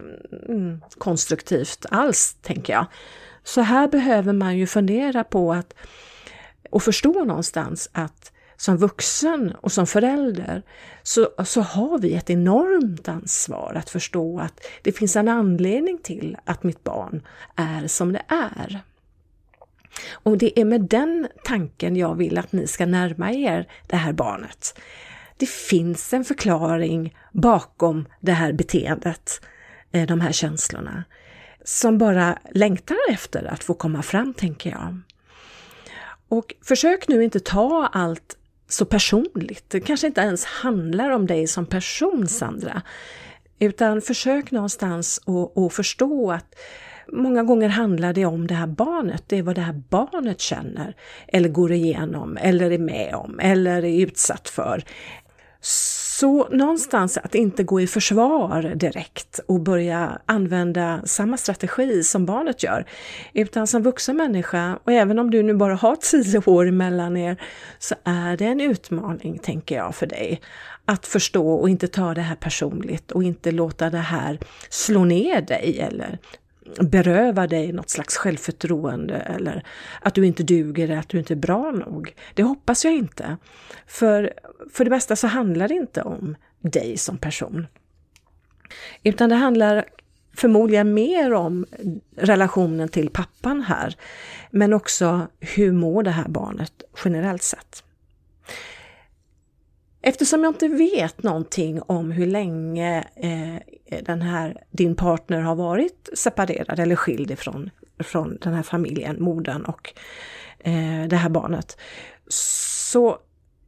mm, 0.48 0.80
konstruktivt 0.98 1.86
alls, 1.90 2.36
tänker 2.42 2.72
jag. 2.72 2.86
Så 3.44 3.60
här 3.60 3.88
behöver 3.88 4.32
man 4.32 4.56
ju 4.58 4.66
fundera 4.66 5.24
på 5.24 5.52
att 5.52 5.74
och 6.70 6.82
förstå 6.82 7.24
någonstans 7.24 7.90
att 7.92 8.32
som 8.56 8.76
vuxen 8.76 9.52
och 9.60 9.72
som 9.72 9.86
förälder 9.86 10.62
så, 11.02 11.28
så 11.44 11.60
har 11.60 11.98
vi 11.98 12.14
ett 12.14 12.30
enormt 12.30 13.08
ansvar 13.08 13.72
att 13.76 13.90
förstå 13.90 14.40
att 14.40 14.66
det 14.82 14.92
finns 14.92 15.16
en 15.16 15.28
anledning 15.28 15.98
till 15.98 16.36
att 16.44 16.62
mitt 16.62 16.84
barn 16.84 17.26
är 17.56 17.86
som 17.86 18.12
det 18.12 18.22
är. 18.28 18.80
Och 20.12 20.38
det 20.38 20.60
är 20.60 20.64
med 20.64 20.80
den 20.80 21.28
tanken 21.44 21.96
jag 21.96 22.14
vill 22.14 22.38
att 22.38 22.52
ni 22.52 22.66
ska 22.66 22.86
närma 22.86 23.32
er 23.32 23.68
det 23.86 23.96
här 23.96 24.12
barnet. 24.12 24.80
Det 25.36 25.48
finns 25.48 26.12
en 26.12 26.24
förklaring 26.24 27.16
bakom 27.32 28.08
det 28.20 28.32
här 28.32 28.52
beteendet, 28.52 29.40
eh, 29.92 30.06
de 30.06 30.20
här 30.20 30.32
känslorna 30.32 31.04
som 31.64 31.98
bara 31.98 32.38
längtar 32.50 32.96
efter 33.08 33.44
att 33.44 33.64
få 33.64 33.74
komma 33.74 34.02
fram, 34.02 34.34
tänker 34.34 34.70
jag. 34.70 35.00
Och 36.28 36.54
försök 36.62 37.08
nu 37.08 37.24
inte 37.24 37.40
ta 37.40 37.90
allt 37.92 38.36
så 38.68 38.84
personligt. 38.84 39.64
Det 39.70 39.80
kanske 39.80 40.06
inte 40.06 40.20
ens 40.20 40.44
handlar 40.44 41.10
om 41.10 41.26
dig 41.26 41.46
som 41.46 41.66
person, 41.66 42.28
Sandra. 42.28 42.82
Utan 43.58 44.02
försök 44.02 44.50
någonstans 44.50 45.20
att 45.56 45.72
förstå 45.72 46.32
att 46.32 46.54
många 47.08 47.42
gånger 47.42 47.68
handlar 47.68 48.12
det 48.12 48.24
om 48.24 48.46
det 48.46 48.54
här 48.54 48.66
barnet. 48.66 49.24
Det 49.26 49.38
är 49.38 49.42
vad 49.42 49.54
det 49.54 49.60
här 49.60 49.82
barnet 49.88 50.40
känner 50.40 50.96
eller 51.28 51.48
går 51.48 51.72
igenom 51.72 52.36
eller 52.36 52.70
är 52.70 52.78
med 52.78 53.14
om 53.14 53.40
eller 53.40 53.84
är 53.84 54.00
utsatt 54.02 54.48
för. 54.48 54.84
Så 56.22 56.48
någonstans 56.48 57.18
att 57.18 57.34
inte 57.34 57.62
gå 57.62 57.80
i 57.80 57.86
försvar 57.86 58.62
direkt 58.74 59.40
och 59.46 59.60
börja 59.60 60.18
använda 60.26 61.00
samma 61.04 61.36
strategi 61.36 62.02
som 62.02 62.26
barnet 62.26 62.62
gör, 62.62 62.86
utan 63.32 63.66
som 63.66 63.82
vuxen 63.82 64.16
människa, 64.16 64.78
och 64.84 64.92
även 64.92 65.18
om 65.18 65.30
du 65.30 65.42
nu 65.42 65.54
bara 65.54 65.74
har 65.74 65.96
tio 65.96 66.42
år 66.46 66.70
mellan 66.70 67.16
er, 67.16 67.36
så 67.78 67.94
är 68.04 68.36
det 68.36 68.44
en 68.44 68.60
utmaning, 68.60 69.38
tänker 69.38 69.74
jag, 69.74 69.94
för 69.94 70.06
dig 70.06 70.40
att 70.84 71.06
förstå 71.06 71.54
och 71.54 71.68
inte 71.68 71.88
ta 71.88 72.14
det 72.14 72.20
här 72.20 72.36
personligt 72.36 73.12
och 73.12 73.22
inte 73.22 73.50
låta 73.50 73.90
det 73.90 73.98
här 73.98 74.38
slå 74.68 75.04
ner 75.04 75.40
dig 75.40 75.80
eller 75.80 76.18
beröva 76.80 77.46
dig 77.46 77.72
något 77.72 77.90
slags 77.90 78.16
självförtroende 78.16 79.14
eller 79.14 79.64
att 80.00 80.14
du 80.14 80.26
inte 80.26 80.42
duger, 80.42 80.96
att 80.96 81.08
du 81.08 81.18
inte 81.18 81.34
är 81.34 81.36
bra 81.36 81.70
nog. 81.70 82.14
Det 82.34 82.42
hoppas 82.42 82.84
jag 82.84 82.94
inte. 82.94 83.36
För, 83.86 84.32
för 84.72 84.84
det 84.84 84.90
mesta 84.90 85.16
så 85.16 85.26
handlar 85.26 85.68
det 85.68 85.74
inte 85.74 86.02
om 86.02 86.36
dig 86.60 86.96
som 86.96 87.18
person. 87.18 87.66
Utan 89.02 89.30
det 89.30 89.36
handlar 89.36 89.84
förmodligen 90.36 90.94
mer 90.94 91.32
om 91.32 91.66
relationen 92.16 92.88
till 92.88 93.10
pappan 93.10 93.62
här, 93.62 93.96
men 94.50 94.72
också 94.72 95.26
hur 95.40 95.72
mår 95.72 96.02
det 96.02 96.10
här 96.10 96.28
barnet 96.28 96.72
generellt 97.04 97.42
sett. 97.42 97.84
Eftersom 100.02 100.44
jag 100.44 100.50
inte 100.50 100.68
vet 100.68 101.22
någonting 101.22 101.82
om 101.82 102.10
hur 102.10 102.26
länge 102.26 103.04
eh, 103.16 104.02
den 104.02 104.22
här, 104.22 104.64
din 104.70 104.96
partner 104.96 105.40
har 105.40 105.54
varit 105.54 106.08
separerad 106.14 106.78
eller 106.78 106.96
skild 106.96 107.30
ifrån 107.30 107.70
från 107.98 108.38
den 108.40 108.54
här 108.54 108.62
familjen, 108.62 109.22
modern 109.22 109.64
och 109.64 109.94
eh, 110.58 111.08
det 111.08 111.16
här 111.16 111.28
barnet, 111.28 111.76
så 112.28 113.18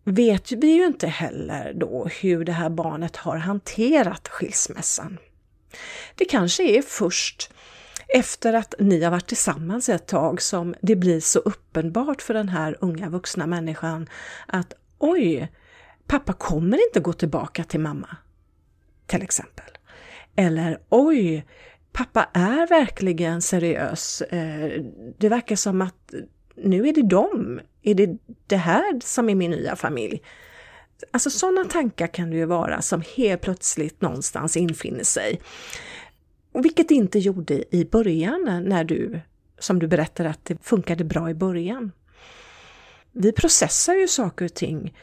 vet 0.04 0.52
vi 0.52 0.66
ju 0.66 0.86
inte 0.86 1.06
heller 1.06 1.72
då 1.74 2.08
hur 2.20 2.44
det 2.44 2.52
här 2.52 2.70
barnet 2.70 3.16
har 3.16 3.36
hanterat 3.36 4.28
skilsmässan. 4.28 5.18
Det 6.14 6.24
kanske 6.24 6.62
är 6.62 6.82
först 6.82 7.50
efter 8.08 8.52
att 8.52 8.74
ni 8.78 9.02
har 9.02 9.10
varit 9.10 9.26
tillsammans 9.26 9.88
ett 9.88 10.06
tag 10.06 10.42
som 10.42 10.74
det 10.80 10.96
blir 10.96 11.20
så 11.20 11.38
uppenbart 11.38 12.22
för 12.22 12.34
den 12.34 12.48
här 12.48 12.76
unga 12.80 13.08
vuxna 13.08 13.46
människan 13.46 14.08
att 14.46 14.72
oj, 14.98 15.48
pappa 16.06 16.32
kommer 16.32 16.86
inte 16.88 17.00
gå 17.00 17.12
tillbaka 17.12 17.64
till 17.64 17.80
mamma. 17.80 18.16
Till 19.06 19.22
exempel. 19.22 19.64
Eller 20.36 20.78
oj, 20.88 21.46
pappa 21.92 22.28
är 22.32 22.68
verkligen 22.68 23.42
seriös. 23.42 24.20
Eh, 24.20 24.82
det 25.18 25.28
verkar 25.28 25.56
som 25.56 25.82
att 25.82 26.14
nu 26.56 26.88
är 26.88 26.92
det 26.92 27.02
dem. 27.02 27.60
Är 27.82 27.94
det 27.94 28.18
det 28.46 28.56
här 28.56 29.00
som 29.04 29.28
är 29.28 29.34
min 29.34 29.50
nya 29.50 29.76
familj? 29.76 30.22
Alltså 31.10 31.30
sådana 31.30 31.64
tankar 31.64 32.06
kan 32.06 32.30
det 32.30 32.36
ju 32.36 32.44
vara 32.44 32.82
som 32.82 33.02
helt 33.16 33.40
plötsligt 33.40 34.00
någonstans 34.00 34.56
infinner 34.56 35.04
sig. 35.04 35.40
Vilket 36.54 36.88
det 36.88 36.94
inte 36.94 37.18
gjorde 37.18 37.76
i 37.76 37.84
början 37.84 38.62
när 38.64 38.84
du, 38.84 39.20
som 39.58 39.78
du 39.78 39.86
berättade 39.86 40.28
att 40.30 40.44
det 40.44 40.56
funkade 40.62 41.04
bra 41.04 41.30
i 41.30 41.34
början. 41.34 41.92
Vi 43.12 43.32
processar 43.32 43.94
ju 43.94 44.08
saker 44.08 44.44
och 44.44 44.54
ting 44.54 44.94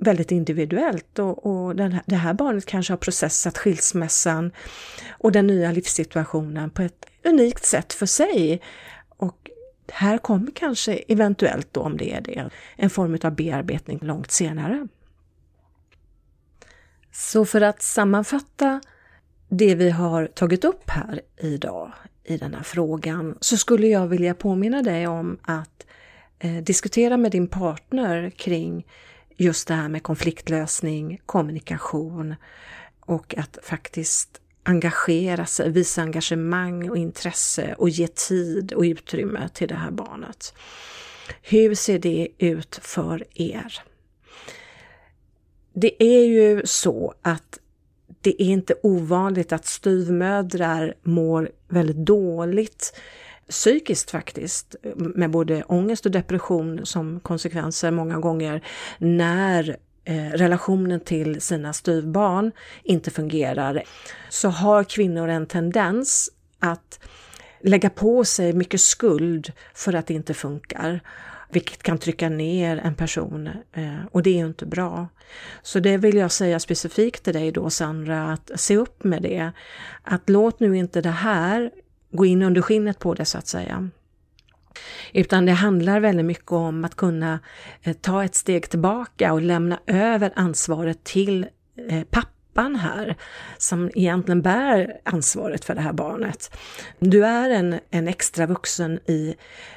väldigt 0.00 0.30
individuellt 0.30 1.18
och, 1.18 1.46
och 1.46 1.78
här, 1.78 2.00
det 2.06 2.16
här 2.16 2.34
barnet 2.34 2.66
kanske 2.66 2.92
har 2.92 2.98
processat 2.98 3.58
skilsmässan 3.58 4.52
och 5.10 5.32
den 5.32 5.46
nya 5.46 5.72
livssituationen 5.72 6.70
på 6.70 6.82
ett 6.82 7.06
unikt 7.24 7.64
sätt 7.64 7.92
för 7.92 8.06
sig. 8.06 8.60
Och 9.08 9.50
här 9.92 10.18
kommer 10.18 10.50
kanske 10.54 10.94
eventuellt 10.94 11.68
då, 11.72 11.80
om 11.80 11.96
det 11.96 12.12
är 12.12 12.20
det, 12.20 12.50
en 12.76 12.90
form 12.90 13.18
av 13.22 13.34
bearbetning 13.34 13.98
långt 14.02 14.30
senare. 14.30 14.88
Så 17.12 17.44
för 17.44 17.60
att 17.60 17.82
sammanfatta 17.82 18.80
det 19.48 19.74
vi 19.74 19.90
har 19.90 20.26
tagit 20.26 20.64
upp 20.64 20.90
här 20.90 21.20
idag 21.36 21.92
i 22.24 22.36
den 22.36 22.54
här 22.54 22.62
frågan 22.62 23.38
så 23.40 23.56
skulle 23.56 23.86
jag 23.86 24.06
vilja 24.06 24.34
påminna 24.34 24.82
dig 24.82 25.06
om 25.06 25.38
att 25.42 25.86
eh, 26.38 26.56
diskutera 26.56 27.16
med 27.16 27.32
din 27.32 27.48
partner 27.48 28.30
kring 28.30 28.86
just 29.36 29.68
det 29.68 29.74
här 29.74 29.88
med 29.88 30.02
konfliktlösning, 30.02 31.20
kommunikation 31.26 32.34
och 33.00 33.34
att 33.38 33.58
faktiskt 33.62 34.40
engagera 34.62 35.46
sig, 35.46 35.70
visa 35.70 36.02
engagemang 36.02 36.90
och 36.90 36.96
intresse 36.96 37.74
och 37.78 37.88
ge 37.88 38.06
tid 38.06 38.72
och 38.72 38.82
utrymme 38.82 39.48
till 39.48 39.68
det 39.68 39.74
här 39.74 39.90
barnet. 39.90 40.54
Hur 41.42 41.74
ser 41.74 41.98
det 41.98 42.28
ut 42.38 42.78
för 42.82 43.24
er? 43.34 43.82
Det 45.72 46.02
är 46.02 46.24
ju 46.24 46.62
så 46.64 47.14
att 47.22 47.58
det 48.20 48.42
är 48.42 48.46
inte 48.46 48.74
ovanligt 48.82 49.52
att 49.52 49.66
styvmödrar 49.66 50.94
mår 51.02 51.50
väldigt 51.68 52.06
dåligt 52.06 53.00
psykiskt 53.48 54.10
faktiskt, 54.10 54.76
med 54.94 55.30
både 55.30 55.62
ångest 55.62 56.06
och 56.06 56.12
depression 56.12 56.86
som 56.86 57.20
konsekvenser 57.20 57.90
många 57.90 58.18
gånger 58.18 58.64
när 58.98 59.76
eh, 60.04 60.30
relationen 60.30 61.00
till 61.00 61.40
sina 61.40 61.72
styvbarn 61.72 62.52
inte 62.82 63.10
fungerar, 63.10 63.82
så 64.28 64.48
har 64.48 64.84
kvinnor 64.84 65.28
en 65.28 65.46
tendens 65.46 66.30
att 66.58 67.00
lägga 67.60 67.90
på 67.90 68.24
sig 68.24 68.52
mycket 68.52 68.80
skuld 68.80 69.52
för 69.74 69.92
att 69.92 70.06
det 70.06 70.14
inte 70.14 70.34
funkar 70.34 71.00
vilket 71.54 71.82
kan 71.82 71.98
trycka 71.98 72.28
ner 72.28 72.76
en 72.76 72.94
person 72.94 73.46
eh, 73.72 74.06
och 74.10 74.22
det 74.22 74.30
är 74.30 74.38
ju 74.38 74.46
inte 74.46 74.66
bra. 74.66 75.08
Så 75.62 75.80
det 75.80 75.96
vill 75.96 76.16
jag 76.16 76.32
säga 76.32 76.60
specifikt 76.60 77.24
till 77.24 77.32
dig 77.34 77.52
då 77.52 77.70
Sandra, 77.70 78.32
att 78.32 78.50
se 78.54 78.76
upp 78.76 79.04
med 79.04 79.22
det. 79.22 79.52
Att 80.02 80.28
låt 80.28 80.60
nu 80.60 80.76
inte 80.76 81.00
det 81.00 81.10
här 81.10 81.70
gå 82.14 82.26
in 82.26 82.42
under 82.42 82.62
skinnet 82.62 82.98
på 82.98 83.14
det 83.14 83.24
så 83.24 83.38
att 83.38 83.46
säga. 83.46 83.90
Utan 85.12 85.46
det 85.46 85.52
handlar 85.52 86.00
väldigt 86.00 86.26
mycket 86.26 86.52
om 86.52 86.84
att 86.84 86.94
kunna 86.94 87.40
eh, 87.82 87.92
ta 87.92 88.24
ett 88.24 88.34
steg 88.34 88.70
tillbaka 88.70 89.32
och 89.32 89.42
lämna 89.42 89.80
över 89.86 90.32
ansvaret 90.36 91.04
till 91.04 91.46
eh, 91.88 92.02
pappan 92.10 92.76
här, 92.76 93.16
som 93.58 93.90
egentligen 93.94 94.42
bär 94.42 95.00
ansvaret 95.04 95.64
för 95.64 95.74
det 95.74 95.80
här 95.80 95.92
barnet. 95.92 96.56
Du 96.98 97.26
är 97.26 97.50
en, 97.50 97.80
en 97.90 98.08
extra 98.08 98.46
vuxen 98.46 99.00
i 99.06 99.34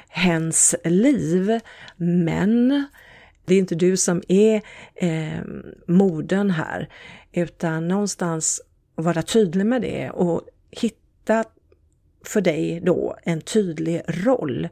hens 0.08 0.74
liv, 0.84 1.60
men 1.96 2.86
det 3.44 3.54
är 3.54 3.58
inte 3.58 3.74
du 3.74 3.96
som 3.96 4.22
är 4.28 4.62
eh, 4.94 5.42
modern 5.86 6.50
här, 6.50 6.88
utan 7.32 7.88
någonstans 7.88 8.60
vara 8.94 9.22
tydlig 9.22 9.66
med 9.66 9.82
det 9.82 10.10
och 10.10 10.42
hitta 10.70 11.44
för 12.24 12.40
dig 12.40 12.80
då 12.80 13.16
en 13.22 13.40
tydlig 13.40 14.02
roll. 14.08 14.68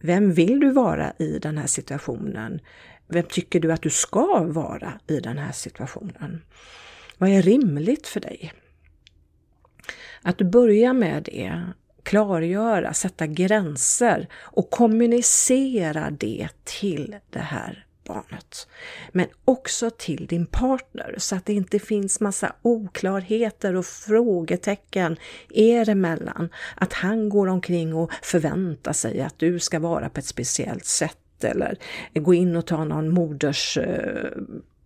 Vem 0.00 0.32
vill 0.32 0.60
du 0.60 0.70
vara 0.70 1.12
i 1.18 1.38
den 1.38 1.58
här 1.58 1.66
situationen? 1.66 2.60
Vem 3.08 3.24
tycker 3.24 3.60
du 3.60 3.72
att 3.72 3.82
du 3.82 3.90
ska 3.90 4.42
vara 4.42 4.92
i 5.06 5.20
den 5.20 5.38
här 5.38 5.52
situationen? 5.52 6.42
Vad 7.18 7.30
är 7.30 7.42
rimligt 7.42 8.06
för 8.06 8.20
dig? 8.20 8.52
Att 10.22 10.38
du 10.38 10.44
börjar 10.44 10.92
med 10.92 11.22
det, 11.22 11.62
klargöra, 12.02 12.94
sätta 12.94 13.26
gränser 13.26 14.28
och 14.34 14.70
kommunicera 14.70 16.10
det 16.10 16.48
till 16.64 17.16
det 17.30 17.38
här 17.38 17.87
barnet. 18.08 18.68
Men 19.12 19.26
också 19.44 19.90
till 19.90 20.26
din 20.26 20.46
partner 20.46 21.14
så 21.18 21.36
att 21.36 21.46
det 21.46 21.52
inte 21.52 21.78
finns 21.78 22.20
massa 22.20 22.52
oklarheter 22.62 23.76
och 23.76 23.86
frågetecken 23.86 25.16
er 25.50 25.88
emellan. 25.88 26.48
Att 26.76 26.92
han 26.92 27.28
går 27.28 27.46
omkring 27.46 27.94
och 27.94 28.12
förväntar 28.22 28.92
sig 28.92 29.20
att 29.20 29.38
du 29.38 29.58
ska 29.58 29.78
vara 29.78 30.08
på 30.08 30.20
ett 30.20 30.26
speciellt 30.26 30.84
sätt 30.84 31.44
eller 31.44 31.78
gå 32.14 32.34
in 32.34 32.56
och 32.56 32.66
ta 32.66 32.84
någon 32.84 33.08
moders 33.08 33.78
eh, 33.78 34.32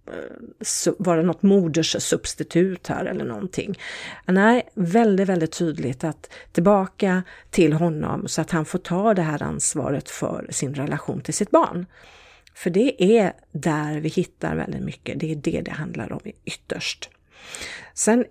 eh, 0.07 0.93
vara 0.99 1.23
något 1.23 1.43
moderssubstitut 1.43 2.87
här 2.87 3.05
eller 3.05 3.25
någonting. 3.25 3.79
Nej, 4.27 4.69
väldigt, 4.75 5.29
väldigt 5.29 5.53
tydligt 5.59 6.05
att 6.05 6.31
tillbaka 6.53 7.23
till 7.51 7.73
honom 7.73 8.29
så 8.29 8.41
att 8.41 8.51
han 8.51 8.65
får 8.65 8.79
ta 8.79 9.15
det 9.15 9.23
här 9.23 9.43
ansvaret 9.43 10.11
för 10.11 10.47
sin 10.51 10.75
relation 10.75 11.21
till 11.21 11.35
sitt 11.35 11.51
barn. 11.51 11.87
För 12.55 12.71
det 12.71 13.19
är 13.19 13.33
där 13.53 14.01
vi 14.01 14.09
hittar 14.09 14.57
väldigt 14.57 14.83
mycket. 14.83 15.21
Det 15.21 15.33
är 15.33 15.37
det 15.37 15.61
det 15.61 15.71
handlar 15.71 16.13
om 16.13 16.21
ytterst. 16.45 17.11
Sen 17.95 18.25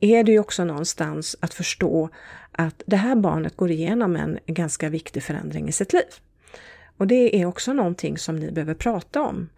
är 0.00 0.24
det 0.24 0.32
ju 0.32 0.38
också 0.38 0.64
någonstans 0.64 1.36
att 1.40 1.54
förstå 1.54 2.08
att 2.52 2.82
det 2.86 2.96
här 2.96 3.16
barnet 3.16 3.56
går 3.56 3.70
igenom 3.70 4.16
en 4.16 4.38
ganska 4.46 4.88
viktig 4.88 5.22
förändring 5.22 5.68
i 5.68 5.72
sitt 5.72 5.92
liv. 5.92 6.08
Och 6.96 7.06
det 7.06 7.40
är 7.40 7.46
också 7.46 7.72
någonting 7.72 8.18
som 8.18 8.36
ni 8.36 8.50
behöver 8.50 8.74
prata 8.74 9.22
om. 9.22 9.48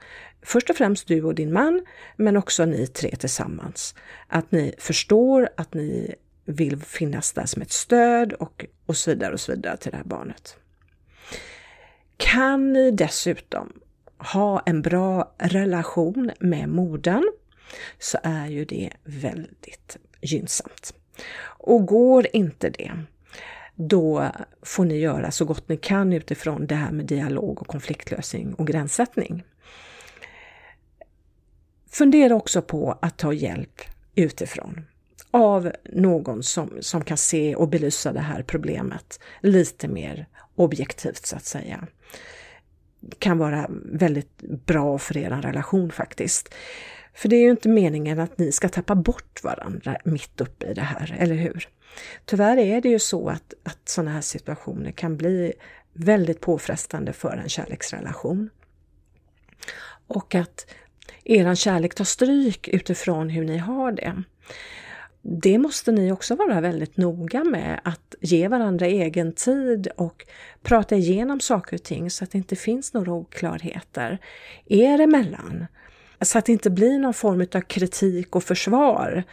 Först 0.42 0.70
och 0.70 0.76
främst 0.76 1.09
du 1.09 1.22
och 1.22 1.35
din 1.35 1.52
man, 1.52 1.87
men 2.16 2.37
också 2.37 2.64
ni 2.64 2.87
tre 2.87 3.16
tillsammans. 3.16 3.94
Att 4.26 4.52
ni 4.52 4.74
förstår 4.78 5.48
att 5.56 5.74
ni 5.74 6.14
vill 6.44 6.76
finnas 6.80 7.33
där 7.33 7.46
som 7.46 7.62
ett 7.62 7.72
stöd 7.72 8.33
och, 8.33 8.64
och 8.87 8.96
så 8.96 9.11
vidare 9.11 9.33
och 9.33 9.40
så 9.40 9.52
vidare 9.52 9.76
till 9.76 9.90
det 9.90 9.96
här 9.96 10.04
barnet. 10.04 10.56
Kan 12.16 12.72
ni 12.72 12.90
dessutom 12.90 13.72
ha 14.20 14.62
en 14.66 14.83
bra 14.83 15.35
relation 15.38 16.30
med 16.40 16.68
modern 16.68 17.33
så 17.98 18.18
är 18.22 18.46
ju 18.46 18.64
det 18.64 18.90
väldigt 19.04 19.96
gynnsamt. 20.20 20.94
Och 21.42 21.87
går 21.87 22.26
inte 22.33 22.70
det, 22.70 22.92
då 23.74 24.30
får 24.62 24.85
ni 24.85 24.98
göra 24.98 25.30
så 25.30 25.44
gott 25.44 25.68
ni 25.68 25.76
kan 25.76 26.12
utifrån 26.12 26.66
det 26.66 26.74
här 26.74 26.90
med 26.90 27.06
dialog 27.06 27.61
och 27.61 27.66
konfliktlösning 27.66 28.54
och 28.54 28.66
gränssättning. 28.66 29.44
Fundera 31.90 32.35
också 32.35 32.62
på 32.62 32.98
att 33.02 33.18
ta 33.18 33.33
hjälp 33.33 33.80
utifrån 34.14 34.87
av 35.30 35.72
någon 35.92 36.42
som, 36.42 36.78
som 36.80 37.04
kan 37.04 37.16
se 37.16 37.54
och 37.54 37.68
belysa 37.68 38.12
det 38.12 38.20
här 38.20 38.42
problemet 38.42 39.20
lite 39.40 39.88
mer 39.88 40.26
objektivt 40.54 41.26
så 41.26 41.37
att 41.37 41.44
säga 41.44 41.87
kan 43.18 43.38
vara 43.38 43.66
väldigt 43.84 44.42
bra 44.66 44.98
för 44.98 45.16
er 45.16 45.30
relation 45.30 45.92
faktiskt. 45.92 46.54
För 47.14 47.28
det 47.28 47.36
är 47.36 47.42
ju 47.42 47.50
inte 47.50 47.68
meningen 47.68 48.20
att 48.20 48.38
ni 48.38 48.52
ska 48.52 48.68
tappa 48.68 48.94
bort 48.94 49.44
varandra 49.44 49.96
mitt 50.04 50.40
uppe 50.40 50.66
i 50.66 50.74
det 50.74 50.80
här, 50.80 51.16
eller 51.18 51.34
hur? 51.34 51.68
Tyvärr 52.24 52.56
är 52.56 52.80
det 52.80 52.88
ju 52.88 52.98
så 52.98 53.28
att, 53.28 53.54
att 53.62 53.88
sådana 53.88 54.10
här 54.10 54.20
situationer 54.20 54.90
kan 54.90 55.16
bli 55.16 55.52
väldigt 55.92 56.40
påfrestande 56.40 57.12
för 57.12 57.36
en 57.36 57.48
kärleksrelation. 57.48 58.50
Och 60.06 60.34
att 60.34 60.66
er 61.24 61.54
kärlek 61.54 61.94
tar 61.94 62.04
stryk 62.04 62.68
utifrån 62.68 63.28
hur 63.28 63.44
ni 63.44 63.58
har 63.58 63.92
det 63.92 64.22
det 65.22 65.59
måste 65.59 65.92
ni 65.92 66.12
också 66.12 66.35
vara 66.35 66.61
väldigt 66.61 66.96
noga 66.96 67.44
med, 67.44 67.80
att 67.85 68.14
ge 68.20 68.48
varandra 68.48 68.87
egen 68.87 69.33
tid 69.33 69.88
och 69.96 70.26
prata 70.62 70.96
igenom 70.96 71.40
saker 71.40 71.76
och 71.76 71.83
ting 71.83 72.11
så 72.11 72.24
att 72.24 72.30
det 72.30 72.38
inte 72.38 72.56
finns 72.56 72.94
några 72.94 73.12
oklarheter 73.12 74.18
er 74.66 75.00
emellan. 75.00 75.66
Så 76.20 76.38
att 76.38 76.44
det 76.44 76.52
inte 76.52 76.70
blir 76.70 76.98
någon 76.98 77.14
form 77.14 77.46
av 77.54 77.61
kritik 77.61 78.37
och 78.37 78.44
försvar. 78.44 79.24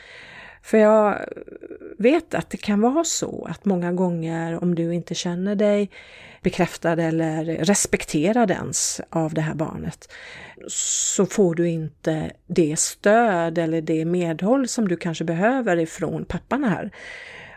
För 0.67 0.77
jag 0.77 1.25
vet 1.97 2.33
att 2.33 2.49
det 2.49 2.57
kan 2.57 2.81
vara 2.81 3.03
så 3.03 3.47
att 3.49 3.65
många 3.65 3.91
gånger 3.91 4.63
om 4.63 4.75
du 4.75 4.93
inte 4.93 5.15
känner 5.15 5.55
dig 5.55 5.89
bekräftad 6.41 7.01
eller 7.01 7.43
respekterad 7.45 8.51
ens 8.51 9.01
av 9.09 9.33
det 9.33 9.41
här 9.41 9.53
barnet 9.53 10.11
så 10.67 11.25
får 11.25 11.55
du 11.55 11.69
inte 11.69 12.31
det 12.47 12.79
stöd 12.79 13.57
eller 13.57 13.81
det 13.81 14.05
medhåll 14.05 14.67
som 14.67 14.87
du 14.87 14.97
kanske 14.97 15.23
behöver 15.23 15.77
ifrån 15.77 16.25
pappan 16.25 16.63
här. 16.63 16.91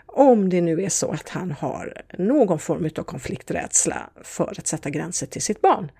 Om 0.07 0.49
det 0.49 0.61
nu 0.61 0.83
är 0.83 0.89
så 0.89 1.11
att 1.11 1.29
han 1.29 1.53
har 1.53 2.03
någon 2.19 2.59
form 2.59 2.91
av 2.99 3.03
konflikträdsla 3.03 4.11
för 4.23 4.55
att 4.59 4.67
sätta 4.67 4.91
gränser 4.91 5.27
till 5.27 5.43
sitt 5.43 5.61
barn 5.61 5.91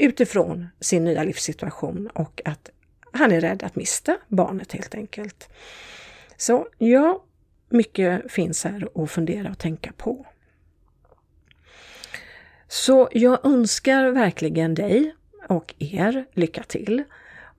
utifrån 0.00 0.68
sin 0.80 1.04
nya 1.04 1.24
livssituation 1.24 2.08
och 2.14 2.42
att 2.44 2.70
han 3.12 3.32
är 3.32 3.40
rädd 3.40 3.62
att 3.62 3.76
mista 3.76 4.16
barnet 4.28 4.72
helt 4.72 4.94
enkelt. 4.94 5.48
Så 6.36 6.66
ja, 6.78 7.24
mycket 7.68 8.32
finns 8.32 8.64
här 8.64 8.88
att 8.94 9.10
fundera 9.10 9.50
och 9.50 9.58
tänka 9.58 9.92
på. 9.96 10.26
Så 12.68 13.08
jag 13.12 13.46
önskar 13.46 14.10
verkligen 14.10 14.74
dig 14.74 15.14
och 15.48 15.74
er 15.78 16.24
lycka 16.32 16.62
till 16.62 17.04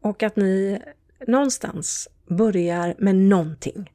och 0.02 0.24
att 0.24 0.36
ni 0.36 0.82
någonstans 1.28 2.10
börjar 2.28 2.96
med 2.98 3.16
någonting. 3.16 3.92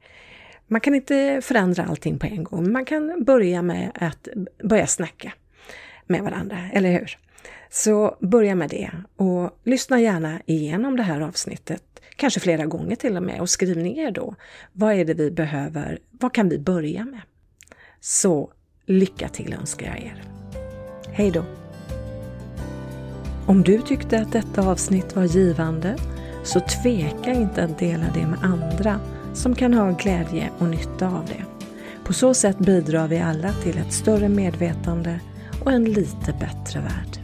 Man 0.67 0.81
kan 0.81 0.95
inte 0.95 1.41
förändra 1.43 1.83
allting 1.85 2.19
på 2.19 2.27
en 2.27 2.43
gång, 2.43 2.71
man 2.71 2.85
kan 2.85 3.23
börja 3.23 3.61
med 3.61 3.91
att 3.95 4.27
börja 4.63 4.87
snacka 4.87 5.33
med 6.05 6.23
varandra, 6.23 6.57
eller 6.73 6.91
hur? 6.91 7.17
Så 7.69 8.17
börja 8.19 8.55
med 8.55 8.69
det 8.69 8.91
och 9.15 9.59
lyssna 9.63 10.01
gärna 10.01 10.41
igenom 10.45 10.97
det 10.97 11.03
här 11.03 11.21
avsnittet, 11.21 11.83
kanske 12.15 12.39
flera 12.39 12.65
gånger 12.65 12.95
till 12.95 13.17
och 13.17 13.23
med, 13.23 13.41
och 13.41 13.49
skriv 13.49 13.77
ner 13.77 14.11
då. 14.11 14.35
Vad 14.73 14.93
är 14.93 15.05
det 15.05 15.13
vi 15.13 15.31
behöver? 15.31 15.99
Vad 16.11 16.33
kan 16.33 16.49
vi 16.49 16.59
börja 16.59 17.05
med? 17.05 17.21
Så 17.99 18.51
lycka 18.85 19.29
till 19.29 19.53
önskar 19.53 19.87
jag 19.87 19.97
er. 19.97 20.23
Hej 21.11 21.31
då! 21.31 21.43
Om 23.47 23.63
du 23.63 23.81
tyckte 23.81 24.21
att 24.21 24.31
detta 24.31 24.67
avsnitt 24.67 25.15
var 25.15 25.23
givande 25.23 25.97
så 26.43 26.59
tveka 26.59 27.33
inte 27.33 27.63
att 27.63 27.79
dela 27.79 28.05
det 28.13 28.27
med 28.27 28.39
andra 28.43 28.99
som 29.33 29.55
kan 29.55 29.73
ha 29.73 29.91
glädje 29.91 30.49
och 30.57 30.67
nytta 30.67 31.07
av 31.07 31.25
det. 31.25 31.45
På 32.05 32.13
så 32.13 32.33
sätt 32.33 32.59
bidrar 32.59 33.07
vi 33.07 33.19
alla 33.19 33.53
till 33.53 33.77
ett 33.77 33.93
större 33.93 34.29
medvetande 34.29 35.19
och 35.63 35.71
en 35.71 35.85
lite 35.85 36.33
bättre 36.39 36.79
värld. 36.79 37.18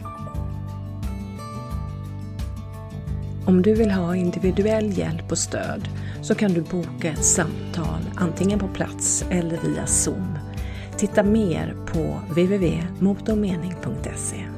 Om 3.46 3.62
du 3.62 3.74
vill 3.74 3.90
ha 3.90 4.16
individuell 4.16 4.98
hjälp 4.98 5.30
och 5.30 5.38
stöd 5.38 5.88
så 6.22 6.34
kan 6.34 6.52
du 6.52 6.60
boka 6.60 7.08
ett 7.08 7.24
samtal 7.24 8.00
antingen 8.16 8.58
på 8.58 8.68
plats 8.68 9.24
eller 9.30 9.60
via 9.60 9.86
Zoom. 9.86 10.38
Titta 10.96 11.22
mer 11.22 11.76
på 11.92 12.20
www.motormening.se 12.28 14.55